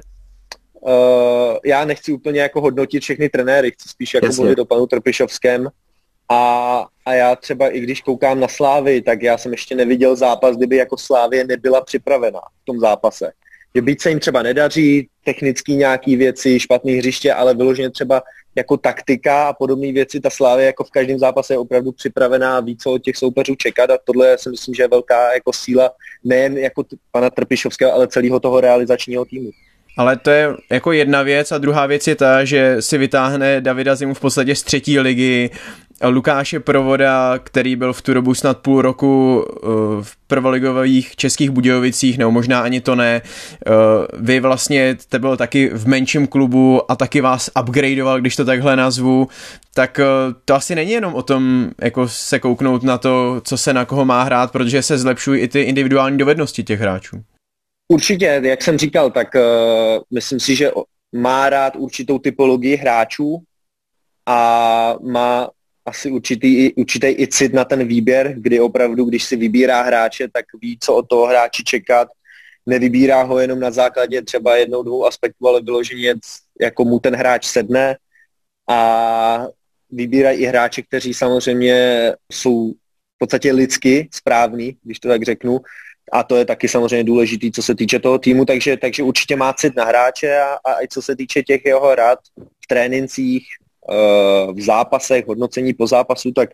uh, 0.74 0.92
já 1.66 1.86
nechci 1.86 2.12
úplně 2.12 2.42
jako 2.42 2.62
hodnotit 2.62 3.04
všechny 3.04 3.30
trenéry, 3.30 3.72
chci 3.72 3.90
spíš 3.90 4.14
jako 4.14 4.26
Jasně. 4.26 4.42
mluvit 4.42 4.60
o 4.60 4.66
panu 4.66 4.88
Trpišovském. 4.88 5.68
A, 6.30 6.86
a 7.06 7.14
já 7.14 7.36
třeba 7.36 7.70
i 7.70 7.80
když 7.80 8.02
koukám 8.02 8.40
na 8.40 8.48
Slávy, 8.48 9.02
tak 9.02 9.22
já 9.22 9.38
jsem 9.38 9.52
ještě 9.52 9.76
neviděl 9.76 10.16
zápas, 10.16 10.58
kdyby 10.58 10.76
jako 10.76 10.98
Slávě 10.98 11.44
nebyla 11.44 11.82
připravena 11.82 12.40
v 12.40 12.66
tom 12.66 12.80
zápase 12.80 13.32
že 13.76 13.82
byť 13.82 14.02
se 14.02 14.10
jim 14.10 14.20
třeba 14.20 14.44
nedaří, 14.44 15.08
technický 15.26 15.76
nějaký 15.76 16.16
věci, 16.16 16.60
špatný 16.60 16.94
hřiště, 16.94 17.34
ale 17.34 17.54
vyloženě 17.54 17.90
třeba 17.90 18.22
jako 18.56 18.78
taktika 18.78 19.48
a 19.48 19.54
podobné 19.54 19.92
věci, 19.92 20.20
ta 20.20 20.30
Slávě 20.30 20.66
jako 20.66 20.84
v 20.84 20.92
každém 20.92 21.20
zápase 21.20 21.54
je 21.54 21.58
opravdu 21.58 21.92
připravená 21.92 22.60
víc 22.60 22.86
od 22.86 23.04
těch 23.04 23.18
soupeřů 23.18 23.56
čekat 23.56 23.90
a 23.90 23.98
tohle 24.04 24.38
si 24.38 24.50
myslím, 24.50 24.76
že 24.76 24.84
je 24.84 24.88
velká 24.88 25.34
jako 25.34 25.54
síla 25.54 25.92
nejen 26.24 26.58
jako 26.58 26.84
pana 27.12 27.30
Trpišovského, 27.30 27.94
ale 27.94 28.08
celého 28.08 28.40
toho 28.40 28.62
realizačního 28.62 29.26
týmu. 29.26 29.50
Ale 29.98 30.18
to 30.18 30.30
je 30.30 30.50
jako 30.72 30.92
jedna 30.92 31.22
věc 31.22 31.52
a 31.52 31.58
druhá 31.58 31.86
věc 31.86 32.08
je 32.08 32.16
ta, 32.16 32.46
že 32.46 32.76
si 32.80 32.98
vytáhne 32.98 33.62
Davida 33.62 33.96
Zimu 33.96 34.14
v 34.14 34.20
podstatě 34.20 34.56
z 34.56 34.64
třetí 34.64 35.00
ligy, 35.00 35.50
Lukáše 36.04 36.60
Provoda, 36.60 37.40
který 37.44 37.76
byl 37.76 37.94
v 37.94 38.02
tu 38.02 38.14
dobu 38.14 38.34
snad 38.34 38.58
půl 38.58 38.82
roku 38.82 39.46
uh, 39.64 39.70
v 40.04 40.18
prvoligových 40.28 41.16
českých 41.16 41.50
Budějovicích, 41.50 42.18
nebo 42.18 42.32
možná 42.32 42.62
ani 42.62 42.82
to 42.82 42.96
ne. 42.96 43.22
Uh, 43.68 43.74
vy 44.14 44.40
vlastně 44.40 44.96
jste 45.00 45.20
byl 45.20 45.38
taky 45.38 45.70
v 45.70 45.88
menším 45.88 46.28
klubu 46.28 46.92
a 46.92 46.96
taky 46.96 47.22
vás 47.22 47.50
upgradeoval, 47.62 48.20
když 48.20 48.36
to 48.36 48.46
takhle 48.46 48.76
nazvu. 48.76 49.28
Tak 49.74 50.00
uh, 50.00 50.34
to 50.46 50.56
asi 50.56 50.76
není 50.76 50.92
jenom 50.92 51.14
o 51.14 51.22
tom, 51.22 51.70
jako 51.82 52.08
se 52.08 52.40
kouknout 52.40 52.84
na 52.84 52.98
to, 52.98 53.42
co 53.44 53.58
se 53.58 53.74
na 53.74 53.86
koho 53.86 54.06
má 54.06 54.24
hrát, 54.24 54.52
protože 54.52 54.82
se 54.82 54.98
zlepšují 54.98 55.42
i 55.42 55.48
ty 55.48 55.62
individuální 55.62 56.18
dovednosti 56.18 56.64
těch 56.64 56.80
hráčů. 56.80 57.24
Určitě, 57.92 58.42
jak 58.44 58.62
jsem 58.62 58.78
říkal, 58.78 59.12
tak 59.12 59.28
uh, 59.36 59.42
myslím 60.14 60.40
si, 60.40 60.56
že 60.56 60.72
má 61.16 61.50
rád 61.50 61.76
určitou 61.76 62.20
typologii 62.20 62.76
hráčů 62.76 63.44
a 64.26 64.96
má 65.04 65.50
asi 65.88 66.12
určitý, 66.12 66.74
určitý 66.74 67.08
i 67.08 67.28
cit 67.28 67.54
na 67.54 67.66
ten 67.66 67.88
výběr, 67.88 68.34
kdy 68.38 68.60
opravdu, 68.60 69.06
když 69.06 69.24
si 69.24 69.36
vybírá 69.36 69.82
hráče, 69.82 70.28
tak 70.28 70.46
ví, 70.62 70.78
co 70.82 70.96
od 70.96 71.08
toho 71.08 71.26
hráči 71.28 71.64
čekat. 71.64 72.08
Nevybírá 72.66 73.24
ho 73.24 73.40
jenom 73.40 73.60
na 73.60 73.72
základě 73.72 74.22
třeba 74.22 74.56
jednou, 74.56 74.84
dvou 74.84 75.06
aspektů, 75.06 75.48
ale 75.48 75.62
vyloženě, 75.62 76.16
jako 76.62 76.86
mu 76.86 77.00
ten 77.00 77.16
hráč 77.16 77.46
sedne 77.46 77.98
a 78.70 79.48
vybírají 79.90 80.40
i 80.40 80.46
hráče, 80.46 80.82
kteří 80.82 81.14
samozřejmě 81.14 81.76
jsou 82.32 82.72
v 83.16 83.18
podstatě 83.20 83.52
lidsky 83.52 84.10
správný, 84.12 84.78
když 84.84 85.00
to 85.00 85.08
tak 85.08 85.24
řeknu, 85.24 85.60
a 86.12 86.24
to 86.24 86.36
je 86.36 86.46
taky 86.46 86.68
samozřejmě 86.68 87.04
důležitý, 87.04 87.52
co 87.52 87.64
se 87.64 87.76
týče 87.76 88.00
toho 88.00 88.20
týmu, 88.20 88.46
takže, 88.46 88.78
takže 88.78 89.04
určitě 89.04 89.36
má 89.36 89.54
cit 89.54 89.76
na 89.76 89.86
hráče 89.86 90.40
a, 90.40 90.58
a 90.64 90.84
i 90.84 90.88
co 90.88 91.02
se 91.02 91.16
týče 91.16 91.44
těch 91.44 91.66
jeho 91.66 91.96
rad 91.96 92.20
v 92.64 92.68
trénincích, 92.68 93.48
v 94.54 94.62
zápasech, 94.62 95.28
hodnocení 95.28 95.74
po 95.74 95.88
zápasu, 95.88 96.32
tak 96.32 96.50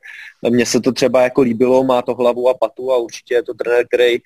mně 0.50 0.66
se 0.66 0.82
to 0.82 0.92
třeba 0.92 1.22
jako 1.22 1.42
líbilo, 1.42 1.84
má 1.84 2.02
to 2.02 2.16
hlavu 2.16 2.50
a 2.50 2.54
patu 2.54 2.92
a 2.92 2.98
určitě 2.98 3.34
je 3.34 3.44
to 3.44 3.54
trenér, 3.54 3.86
který 3.88 4.18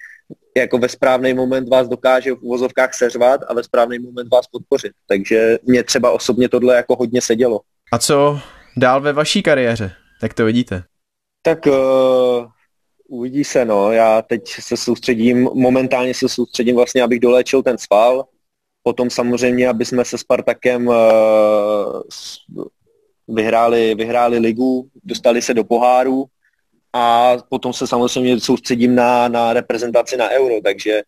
jako 0.57 0.77
ve 0.77 0.89
správný 0.89 1.33
moment 1.33 1.69
vás 1.69 1.87
dokáže 1.87 2.33
v 2.33 2.41
uvozovkách 2.41 2.93
seřvat 2.93 3.41
a 3.47 3.53
ve 3.53 3.63
správný 3.63 3.99
moment 3.99 4.27
vás 4.31 4.47
podpořit. 4.47 4.91
Takže 5.07 5.57
mě 5.63 5.83
třeba 5.83 6.11
osobně 6.11 6.49
tohle 6.49 6.75
jako 6.75 6.95
hodně 6.95 7.21
sedělo. 7.21 7.61
A 7.91 7.97
co 7.97 8.39
dál 8.77 9.01
ve 9.01 9.13
vaší 9.13 9.43
kariéře? 9.43 9.91
Jak 10.23 10.33
to 10.33 10.45
vidíte? 10.45 10.83
Tak 11.43 11.65
uh, 11.65 11.73
Uvidí 13.07 13.43
se, 13.43 13.65
no. 13.65 13.91
Já 13.91 14.21
teď 14.21 14.49
se 14.49 14.77
soustředím, 14.77 15.49
momentálně 15.53 16.13
se 16.13 16.29
soustředím 16.29 16.75
vlastně, 16.75 17.03
abych 17.03 17.19
doléčil 17.19 17.63
ten 17.63 17.77
sval. 17.77 18.25
Potom 18.83 19.09
samozřejmě, 19.09 19.69
aby 19.69 19.85
jsme 19.85 20.05
se 20.05 20.17
Spartakem 20.17 20.87
uh, 20.87 20.95
vyhráli, 23.27 23.95
vyhráli 23.95 24.37
ligu, 24.37 24.89
dostali 25.03 25.41
se 25.41 25.53
do 25.53 25.63
poháru 25.63 26.25
a 26.93 27.33
potom 27.49 27.73
se 27.73 27.87
samozřejmě 27.87 28.39
soustředím 28.39 28.95
na, 28.95 29.27
na 29.27 29.53
reprezentaci 29.53 30.17
na 30.17 30.29
euro, 30.29 30.61
takže 30.63 31.01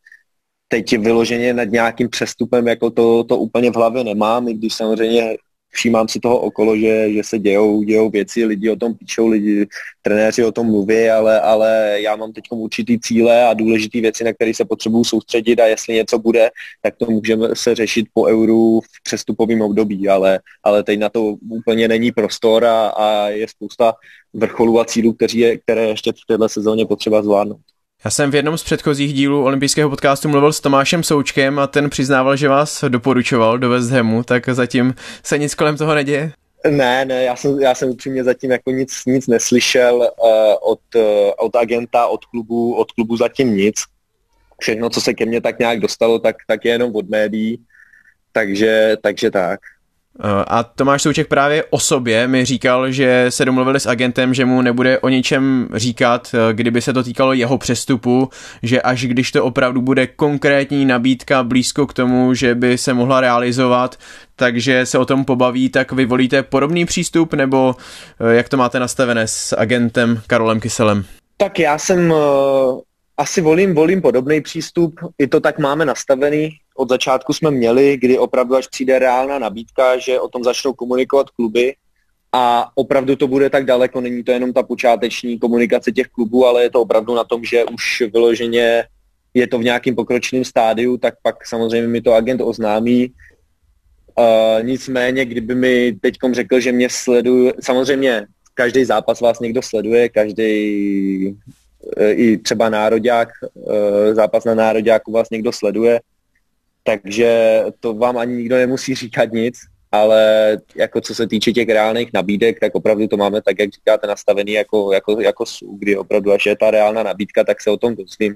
teď 0.67 0.97
vyloženě 0.97 1.53
nad 1.53 1.63
nějakým 1.63 2.09
přestupem, 2.09 2.67
jako 2.67 2.89
to, 2.89 3.23
to 3.23 3.37
úplně 3.37 3.71
v 3.71 3.75
hlavě 3.75 4.03
nemám, 4.03 4.47
i 4.47 4.53
když 4.53 4.73
samozřejmě 4.73 5.37
všímám 5.69 6.07
si 6.07 6.19
toho 6.19 6.39
okolo, 6.39 6.77
že, 6.77 7.13
že 7.13 7.23
se 7.23 7.39
dějou, 7.39 7.83
dějou 7.83 8.09
věci, 8.09 8.45
lidi 8.45 8.69
o 8.69 8.75
tom 8.75 8.93
píšou, 8.93 9.27
lidi, 9.27 9.67
trenéři 10.01 10.43
o 10.45 10.51
tom 10.51 10.67
mluví, 10.67 11.09
ale, 11.09 11.41
ale 11.41 11.97
já 12.01 12.15
mám 12.15 12.33
teď 12.33 12.43
určitý 12.51 12.99
cíle 12.99 13.45
a 13.45 13.53
důležité 13.53 14.01
věci, 14.01 14.23
na 14.23 14.33
které 14.33 14.53
se 14.53 14.65
potřebuju 14.65 15.03
soustředit 15.03 15.59
a 15.59 15.65
jestli 15.65 15.93
něco 15.93 16.19
bude, 16.19 16.49
tak 16.81 16.95
to 16.95 17.05
můžeme 17.05 17.47
se 17.55 17.75
řešit 17.75 18.05
po 18.13 18.23
euru 18.23 18.81
v 18.81 19.03
přestupovém 19.03 19.61
období, 19.61 20.09
ale, 20.09 20.39
ale 20.63 20.83
teď 20.83 20.99
na 20.99 21.09
to 21.09 21.35
úplně 21.49 21.87
není 21.87 22.11
prostor 22.11 22.65
a, 22.65 22.87
a 22.87 23.27
je 23.27 23.47
spousta 23.47 23.93
vrcholů 24.33 24.79
a 24.79 24.85
cílů, 24.85 25.15
je, 25.33 25.57
které 25.57 25.83
ještě 25.83 26.11
v 26.11 26.25
této 26.27 26.49
sezóně 26.49 26.85
potřeba 26.85 27.23
zvládnout. 27.23 27.61
Já 28.05 28.11
jsem 28.11 28.31
v 28.31 28.35
jednom 28.35 28.57
z 28.57 28.63
předchozích 28.63 29.13
dílů 29.13 29.43
olympijského 29.43 29.89
podcastu 29.89 30.29
mluvil 30.29 30.53
s 30.53 30.59
Tomášem 30.59 31.03
Součkem 31.03 31.59
a 31.59 31.67
ten 31.67 31.89
přiznával, 31.89 32.35
že 32.35 32.49
vás 32.49 32.83
doporučoval 32.87 33.57
do 33.57 33.69
West 33.69 33.91
Hamu, 33.91 34.23
tak 34.23 34.49
zatím 34.49 34.95
se 35.23 35.37
nic 35.37 35.55
kolem 35.55 35.77
toho 35.77 35.95
neděje? 35.95 36.31
Ne, 36.69 37.05
ne, 37.05 37.23
já 37.23 37.35
jsem, 37.35 37.59
já 37.59 37.75
jsem 37.75 37.89
upřímně 37.89 38.23
zatím 38.23 38.51
jako 38.51 38.71
nic, 38.71 39.05
nic 39.05 39.27
neslyšel 39.27 39.95
uh, 39.95 40.71
od, 40.71 40.79
uh, 40.95 41.01
od 41.37 41.55
agenta, 41.55 42.07
od 42.07 42.25
klubu, 42.25 42.75
od 42.75 42.91
klubu 42.91 43.17
zatím 43.17 43.57
nic. 43.57 43.75
Všechno, 44.61 44.89
co 44.89 45.01
se 45.01 45.13
ke 45.13 45.25
mně 45.25 45.41
tak 45.41 45.59
nějak 45.59 45.79
dostalo, 45.79 46.19
tak, 46.19 46.35
tak 46.47 46.65
je 46.65 46.71
jenom 46.71 46.95
od 46.95 47.09
médií, 47.09 47.65
takže, 48.31 48.97
takže 49.01 49.31
tak. 49.31 49.59
Eh, 50.23 50.45
a 50.47 50.63
Tomáš 50.63 51.01
Souček 51.01 51.27
právě 51.27 51.63
o 51.69 51.79
sobě 51.79 52.27
mi 52.27 52.45
říkal, 52.45 52.91
že 52.91 53.25
se 53.29 53.45
domluvili 53.45 53.79
s 53.79 53.85
agentem, 53.85 54.33
že 54.33 54.45
mu 54.45 54.61
nebude 54.61 54.99
o 54.99 55.09
ničem 55.09 55.69
říkat, 55.73 56.31
eh, 56.33 56.53
kdyby 56.53 56.81
se 56.81 56.93
to 56.93 57.03
týkalo 57.03 57.33
jeho 57.33 57.57
přestupu, 57.57 58.29
že 58.63 58.81
až 58.81 59.05
když 59.05 59.31
to 59.31 59.43
opravdu 59.43 59.81
bude 59.81 60.07
konkrétní 60.07 60.85
nabídka 60.85 61.43
blízko 61.43 61.87
k 61.87 61.93
tomu, 61.93 62.33
že 62.33 62.55
by 62.55 62.77
se 62.77 62.93
mohla 62.93 63.21
realizovat, 63.21 63.95
takže 64.35 64.85
se 64.85 64.97
o 64.97 65.05
tom 65.05 65.25
pobaví, 65.25 65.69
tak 65.69 65.91
vy 65.91 66.05
volíte 66.05 66.43
podobný 66.43 66.85
přístup, 66.85 67.33
nebo 67.33 67.75
eh, 68.19 68.35
jak 68.35 68.49
to 68.49 68.57
máte 68.57 68.79
nastavené 68.79 69.27
s 69.27 69.55
agentem 69.57 70.21
Karolem 70.27 70.59
Kyselem? 70.59 71.05
Tak 71.37 71.59
já 71.59 71.77
jsem 71.77 72.13
asi 73.17 73.41
volím, 73.41 73.75
volím 73.75 74.01
podobný 74.01 74.41
přístup, 74.41 74.99
i 75.17 75.27
to 75.27 75.39
tak 75.39 75.59
máme 75.59 75.85
nastavený. 75.85 76.49
Od 76.79 76.89
začátku 76.89 77.33
jsme 77.33 77.51
měli, 77.51 77.97
kdy 77.97 78.17
opravdu 78.17 78.55
až 78.55 78.67
přijde 78.67 78.99
reálná 78.99 79.39
nabídka, 79.39 79.97
že 79.97 80.19
o 80.19 80.27
tom 80.27 80.43
začnou 80.43 80.73
komunikovat 80.73 81.29
kluby 81.29 81.75
a 82.31 82.71
opravdu 82.75 83.15
to 83.15 83.27
bude 83.27 83.49
tak 83.49 83.65
daleko, 83.65 84.01
není 84.01 84.23
to 84.23 84.31
jenom 84.31 84.53
ta 84.53 84.63
počáteční 84.63 85.39
komunikace 85.39 85.91
těch 85.91 86.07
klubů, 86.07 86.45
ale 86.45 86.63
je 86.63 86.69
to 86.69 86.81
opravdu 86.81 87.15
na 87.15 87.23
tom, 87.23 87.43
že 87.43 87.65
už 87.65 88.03
vyloženě 88.13 88.83
je 89.33 89.47
to 89.47 89.59
v 89.59 89.63
nějakém 89.63 89.95
pokročilém 89.95 90.45
stádiu, 90.45 90.97
tak 90.97 91.13
pak 91.21 91.47
samozřejmě 91.47 91.87
mi 91.87 92.01
to 92.01 92.13
agent 92.13 92.41
oznámí. 92.41 93.11
Uh, 94.15 94.63
nicméně, 94.63 95.25
kdyby 95.25 95.55
mi 95.55 95.93
teď 96.01 96.15
řekl, 96.31 96.59
že 96.59 96.71
mě 96.71 96.89
sleduje, 96.89 97.53
samozřejmě 97.59 98.27
každý 98.53 98.85
zápas 98.85 99.21
vás 99.21 99.39
někdo 99.39 99.61
sleduje, 99.61 100.09
každý 100.09 100.51
uh, 101.27 102.03
i 102.11 102.37
třeba 102.37 102.69
nároďák, 102.69 103.29
uh, 103.53 103.73
zápas 104.13 104.43
na 104.43 104.55
nároďáku 104.55 105.11
vás 105.11 105.29
někdo 105.29 105.51
sleduje, 105.51 105.99
takže 106.89 107.61
to 107.79 107.93
vám 107.93 108.17
ani 108.17 108.35
nikdo 108.35 108.55
nemusí 108.55 108.95
říkat 108.95 109.31
nic, 109.31 109.59
ale 109.91 110.57
jako 110.75 111.01
co 111.01 111.15
se 111.15 111.27
týče 111.27 111.51
těch 111.51 111.69
reálných 111.69 112.09
nabídek, 112.13 112.59
tak 112.59 112.75
opravdu 112.75 113.07
to 113.07 113.17
máme 113.17 113.41
tak, 113.41 113.59
jak 113.59 113.69
říkáte, 113.69 114.07
nastavený 114.07 114.51
jako, 114.51 114.93
jako, 114.93 115.21
jako 115.21 115.45
SU, 115.45 115.77
kdy 115.79 115.97
opravdu, 115.97 116.31
až 116.31 116.45
je 116.45 116.55
ta 116.55 116.71
reálná 116.71 117.03
nabídka, 117.03 117.43
tak 117.43 117.61
se 117.61 117.69
o 117.69 117.77
tom 117.77 117.95
dozvím, 117.95 118.35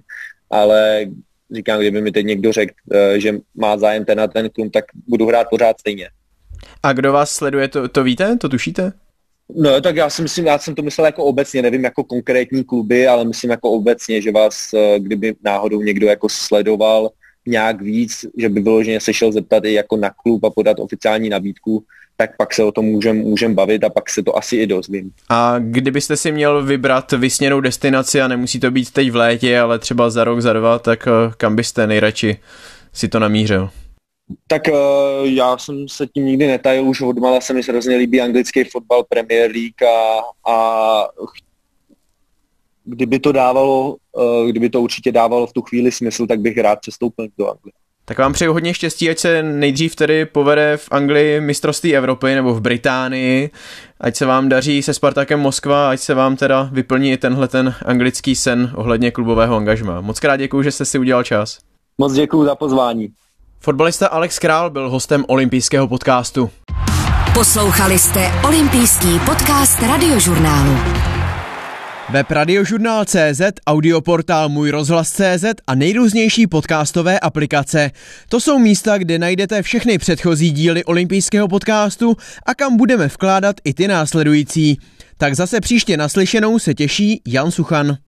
ale 0.49 1.05
říkám, 1.55 1.79
kdyby 1.79 2.01
mi 2.01 2.11
teď 2.11 2.25
někdo 2.25 2.51
řekl, 2.51 2.73
eh, 2.93 3.19
že 3.19 3.33
má 3.55 3.77
zájem 3.77 4.05
ten 4.05 4.17
na 4.17 4.27
ten 4.27 4.49
klub, 4.49 4.73
tak 4.73 4.85
budu 5.07 5.27
hrát 5.27 5.47
pořád 5.49 5.79
stejně. 5.79 6.09
A 6.83 6.93
kdo 6.93 7.13
vás 7.13 7.31
sleduje, 7.31 7.67
to, 7.67 7.87
to 7.87 8.03
víte, 8.03 8.37
to 8.37 8.49
tušíte? 8.49 8.91
No, 9.55 9.81
tak 9.81 9.95
já 9.95 10.09
si 10.09 10.21
myslím, 10.21 10.45
já 10.45 10.57
jsem 10.59 10.75
to 10.75 10.81
myslel 10.81 11.05
jako 11.05 11.23
obecně, 11.23 11.61
nevím 11.61 11.83
jako 11.83 12.03
konkrétní 12.03 12.63
kluby, 12.63 13.07
ale 13.07 13.25
myslím 13.25 13.51
jako 13.51 13.71
obecně, 13.71 14.21
že 14.21 14.31
vás, 14.31 14.73
eh, 14.73 14.99
kdyby 14.99 15.35
náhodou 15.43 15.81
někdo 15.81 16.07
jako 16.07 16.29
sledoval, 16.29 17.09
nějak 17.47 17.81
víc, 17.81 18.25
že 18.37 18.49
by 18.49 18.61
vyloženě 18.61 18.99
se 18.99 19.13
šel 19.13 19.31
zeptat 19.31 19.65
i 19.65 19.73
jako 19.73 19.97
na 19.97 20.09
klub 20.09 20.43
a 20.43 20.49
podat 20.49 20.79
oficiální 20.79 21.29
nabídku, 21.29 21.83
tak 22.17 22.37
pak 22.37 22.53
se 22.53 22.63
o 22.63 22.71
tom 22.71 22.85
můžem, 22.85 23.17
můžem 23.17 23.55
bavit 23.55 23.83
a 23.83 23.89
pak 23.89 24.09
se 24.09 24.23
to 24.23 24.37
asi 24.37 24.55
i 24.55 24.67
dozvím. 24.67 25.11
A 25.29 25.55
kdybyste 25.59 26.17
si 26.17 26.31
měl 26.31 26.65
vybrat 26.65 27.11
vysněnou 27.11 27.61
destinaci 27.61 28.21
a 28.21 28.27
nemusí 28.27 28.59
to 28.59 28.71
být 28.71 28.91
teď 28.91 29.11
v 29.11 29.15
létě, 29.15 29.59
ale 29.59 29.79
třeba 29.79 30.09
za 30.09 30.23
rok, 30.23 30.41
za 30.41 30.53
dva, 30.53 30.79
tak 30.79 31.07
eh, 31.07 31.33
kam 31.37 31.55
byste 31.55 31.87
nejradši 31.87 32.37
si 32.93 33.07
to 33.07 33.19
namířil? 33.19 33.69
Tak 34.47 34.61
uh, 34.67 34.75
já 35.27 35.57
jsem 35.57 35.87
se 35.89 36.07
tím 36.07 36.25
nikdy 36.25 36.47
netajil, 36.47 36.83
už 36.83 37.01
odmala 37.01 37.41
se 37.41 37.53
mi 37.53 37.61
hrozně 37.61 37.95
líbí 37.95 38.21
anglický 38.21 38.63
fotbal, 38.63 39.03
Premier 39.09 39.51
League 39.51 39.83
a, 39.83 40.19
a 40.51 41.07
kdyby 42.85 43.19
to 43.19 43.31
dávalo, 43.31 43.95
eh, 44.19 44.49
kdyby 44.49 44.69
to 44.69 44.81
určitě 44.81 45.11
dávalo 45.11 45.47
v 45.47 45.53
tu 45.53 45.61
chvíli 45.61 45.91
smysl, 45.91 46.27
tak 46.27 46.39
bych 46.39 46.57
rád 46.57 46.79
přestoupil 46.79 47.27
do 47.37 47.49
Anglie. 47.49 47.73
Tak 48.05 48.17
vám 48.17 48.33
přeju 48.33 48.53
hodně 48.53 48.73
štěstí, 48.73 49.09
ať 49.09 49.19
se 49.19 49.43
nejdřív 49.43 49.95
tedy 49.95 50.25
povede 50.25 50.77
v 50.77 50.87
Anglii 50.91 51.41
mistrovství 51.41 51.95
Evropy 51.95 52.35
nebo 52.35 52.53
v 52.53 52.61
Británii, 52.61 53.49
ať 53.99 54.15
se 54.15 54.25
vám 54.25 54.49
daří 54.49 54.83
se 54.83 54.93
Spartakem 54.93 55.39
Moskva, 55.39 55.89
ať 55.89 55.99
se 55.99 56.13
vám 56.13 56.35
teda 56.35 56.69
vyplní 56.71 57.17
tenhle 57.17 57.47
ten 57.47 57.75
anglický 57.85 58.35
sen 58.35 58.71
ohledně 58.75 59.11
klubového 59.11 59.55
angažma. 59.55 60.01
Moc 60.01 60.19
krát 60.19 60.37
děkuji, 60.37 60.63
že 60.63 60.71
jste 60.71 60.85
si 60.85 60.99
udělal 60.99 61.23
čas. 61.23 61.59
Moc 61.97 62.13
děkuji 62.13 62.45
za 62.45 62.55
pozvání. 62.55 63.09
Fotbalista 63.59 64.07
Alex 64.07 64.39
Král 64.39 64.69
byl 64.69 64.89
hostem 64.89 65.25
olympijského 65.27 65.87
podcastu. 65.87 66.49
Poslouchali 67.33 67.99
jste 67.99 68.31
olympijský 68.45 69.19
podcast 69.25 69.81
radiožurnálu. 69.81 71.12
Web 72.09 72.31
radiožurnál.cz, 72.31 73.41
audioportál 73.67 74.49
Můj 74.49 74.71
rozhlas.cz 74.71 75.45
a 75.67 75.75
nejrůznější 75.75 76.47
podcastové 76.47 77.19
aplikace. 77.19 77.91
To 78.29 78.39
jsou 78.39 78.59
místa, 78.59 78.97
kde 78.97 79.19
najdete 79.19 79.61
všechny 79.61 79.97
předchozí 79.97 80.51
díly 80.51 80.83
olympijského 80.83 81.47
podcastu 81.47 82.17
a 82.45 82.55
kam 82.55 82.77
budeme 82.77 83.07
vkládat 83.07 83.55
i 83.63 83.73
ty 83.73 83.87
následující. 83.87 84.79
Tak 85.17 85.35
zase 85.35 85.61
příště 85.61 85.97
naslyšenou 85.97 86.59
se 86.59 86.73
těší 86.73 87.21
Jan 87.27 87.51
Suchan. 87.51 87.97